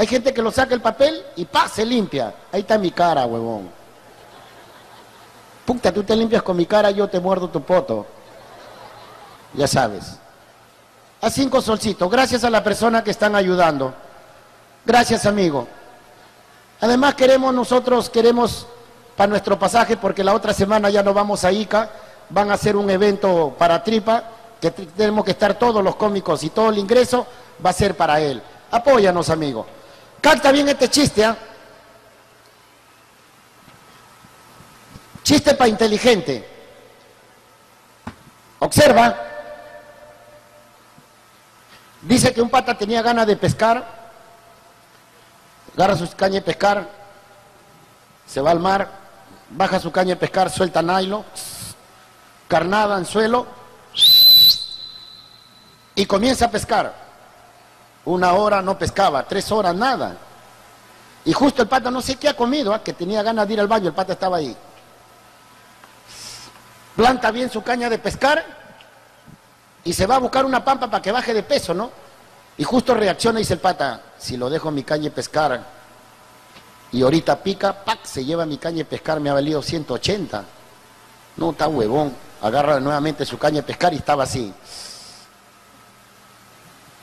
Hay 0.00 0.06
gente 0.06 0.32
que 0.32 0.40
lo 0.40 0.50
saca 0.50 0.74
el 0.74 0.80
papel 0.80 1.22
y 1.36 1.44
pa, 1.44 1.68
se 1.68 1.84
limpia. 1.84 2.32
Ahí 2.50 2.62
está 2.62 2.78
mi 2.78 2.90
cara, 2.90 3.26
huevón. 3.26 3.68
Puta, 5.66 5.92
tú 5.92 6.02
te 6.02 6.16
limpias 6.16 6.42
con 6.42 6.56
mi 6.56 6.64
cara, 6.64 6.90
yo 6.90 7.06
te 7.06 7.20
muerdo 7.20 7.50
tu 7.50 7.60
poto. 7.60 8.06
Ya 9.52 9.66
sabes. 9.66 10.16
A 11.20 11.28
cinco 11.28 11.60
solcitos. 11.60 12.10
Gracias 12.10 12.44
a 12.44 12.48
la 12.48 12.64
persona 12.64 13.04
que 13.04 13.10
están 13.10 13.36
ayudando. 13.36 13.92
Gracias, 14.86 15.26
amigo. 15.26 15.68
Además 16.80 17.14
queremos 17.14 17.52
nosotros, 17.52 18.08
queremos 18.08 18.66
para 19.18 19.28
nuestro 19.28 19.58
pasaje, 19.58 19.98
porque 19.98 20.24
la 20.24 20.32
otra 20.32 20.54
semana 20.54 20.88
ya 20.88 21.02
no 21.02 21.12
vamos 21.12 21.44
a 21.44 21.52
Ica, 21.52 21.90
van 22.30 22.50
a 22.50 22.54
hacer 22.54 22.74
un 22.74 22.88
evento 22.88 23.54
para 23.58 23.84
Tripa, 23.84 24.24
que 24.62 24.70
tenemos 24.70 25.26
que 25.26 25.32
estar 25.32 25.58
todos 25.58 25.84
los 25.84 25.96
cómicos 25.96 26.42
y 26.42 26.48
todo 26.48 26.70
el 26.70 26.78
ingreso 26.78 27.26
va 27.62 27.68
a 27.68 27.74
ser 27.74 27.98
para 27.98 28.18
él. 28.18 28.40
Apóyanos, 28.70 29.28
amigo. 29.28 29.66
Capta 30.20 30.52
bien 30.52 30.68
este 30.68 30.88
chiste, 30.88 31.24
¿ah? 31.24 31.36
Chiste 35.22 35.54
para 35.54 35.68
inteligente. 35.68 36.46
Observa. 38.58 39.16
Dice 42.02 42.32
que 42.32 42.42
un 42.42 42.50
pata 42.50 42.76
tenía 42.76 43.02
ganas 43.02 43.26
de 43.26 43.36
pescar, 43.36 43.84
agarra 45.74 45.96
sus 45.96 46.14
cañas 46.14 46.36
de 46.36 46.42
pescar, 46.42 46.88
se 48.26 48.40
va 48.40 48.50
al 48.50 48.60
mar, 48.60 48.90
baja 49.50 49.78
su 49.78 49.92
caña 49.92 50.10
de 50.10 50.16
pescar, 50.16 50.50
suelta 50.50 50.80
nylon, 50.80 51.24
carnada, 52.48 52.96
anzuelo, 52.96 53.46
y 55.94 56.06
comienza 56.06 56.46
a 56.46 56.50
pescar. 56.50 57.09
Una 58.10 58.32
hora 58.32 58.60
no 58.60 58.76
pescaba, 58.76 59.22
tres 59.22 59.52
horas 59.52 59.72
nada. 59.72 60.16
Y 61.24 61.32
justo 61.32 61.62
el 61.62 61.68
pata 61.68 61.92
no 61.92 62.02
sé 62.02 62.16
qué 62.16 62.28
ha 62.28 62.34
comido, 62.34 62.74
¿ah? 62.74 62.82
que 62.82 62.92
tenía 62.92 63.22
ganas 63.22 63.46
de 63.46 63.54
ir 63.54 63.60
al 63.60 63.68
baño, 63.68 63.86
el 63.86 63.94
pata 63.94 64.14
estaba 64.14 64.38
ahí. 64.38 64.56
Planta 66.96 67.30
bien 67.30 67.48
su 67.48 67.62
caña 67.62 67.88
de 67.88 67.98
pescar 67.98 68.44
y 69.84 69.92
se 69.92 70.06
va 70.06 70.16
a 70.16 70.18
buscar 70.18 70.44
una 70.44 70.64
pampa 70.64 70.90
para 70.90 71.00
que 71.00 71.12
baje 71.12 71.32
de 71.32 71.44
peso, 71.44 71.72
¿no? 71.72 71.92
Y 72.58 72.64
justo 72.64 72.94
reacciona 72.94 73.38
y 73.38 73.42
dice 73.42 73.54
el 73.54 73.60
pata, 73.60 74.00
si 74.18 74.36
lo 74.36 74.50
dejo 74.50 74.70
en 74.70 74.74
mi 74.74 74.82
caña 74.82 75.04
de 75.04 75.10
pescar 75.12 75.64
y 76.90 77.02
ahorita 77.02 77.36
pica, 77.36 77.84
¡pac! 77.84 78.00
se 78.02 78.24
lleva 78.24 78.44
mi 78.44 78.58
caña 78.58 78.78
de 78.78 78.86
pescar, 78.86 79.20
me 79.20 79.30
ha 79.30 79.34
valido 79.34 79.62
180. 79.62 80.44
No, 81.36 81.50
está 81.52 81.68
huevón. 81.68 82.12
Agarra 82.42 82.80
nuevamente 82.80 83.24
su 83.24 83.38
caña 83.38 83.58
de 83.58 83.62
pescar 83.62 83.94
y 83.94 83.98
estaba 83.98 84.24
así. 84.24 84.52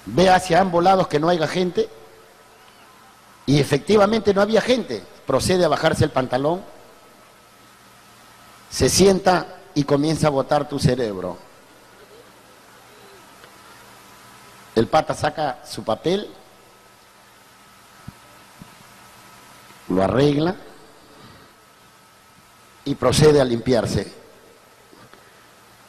Ve 0.10 0.30
hacia 0.30 0.62
ambos 0.62 0.84
lados 0.84 1.08
que 1.08 1.20
no 1.20 1.28
haya 1.28 1.48
gente 1.48 1.90
y 3.46 3.60
efectivamente 3.60 4.34
no 4.34 4.42
había 4.42 4.62
gente. 4.62 5.04
Procede 5.26 5.66
a 5.66 5.68
bajarse 5.68 6.06
el 6.06 6.12
pantalón, 6.12 6.62
se 8.70 8.88
sienta 8.88 9.48
y 9.76 9.84
comienza 9.84 10.28
a 10.28 10.32
botar 10.32 10.70
tu 10.70 10.80
cerebro. 10.80 11.38
El 14.76 14.88
pata 14.88 15.14
saca 15.14 15.60
su 15.66 15.84
papel, 15.84 16.30
lo 19.90 20.04
arregla 20.04 20.56
y 22.86 22.96
procede 22.96 23.42
a 23.42 23.46
limpiarse. 23.46 24.14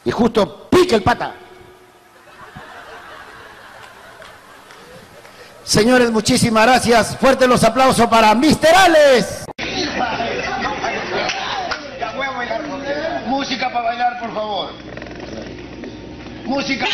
Y 0.03 0.11
justo 0.11 0.69
pica 0.69 0.95
el 0.97 1.03
pata. 1.03 1.35
Señores, 5.69 6.09
muchísimas 6.09 6.65
gracias. 6.65 7.15
Fuertes 7.17 7.47
los 7.47 7.63
aplausos 7.63 8.07
para 8.07 8.33
Mister 8.33 8.73
Alex. 8.73 9.45
Música 13.27 13.71
para 13.71 13.85
bailar, 13.85 14.19
por 14.19 14.33
favor. 14.33 14.71
Música. 16.45 16.87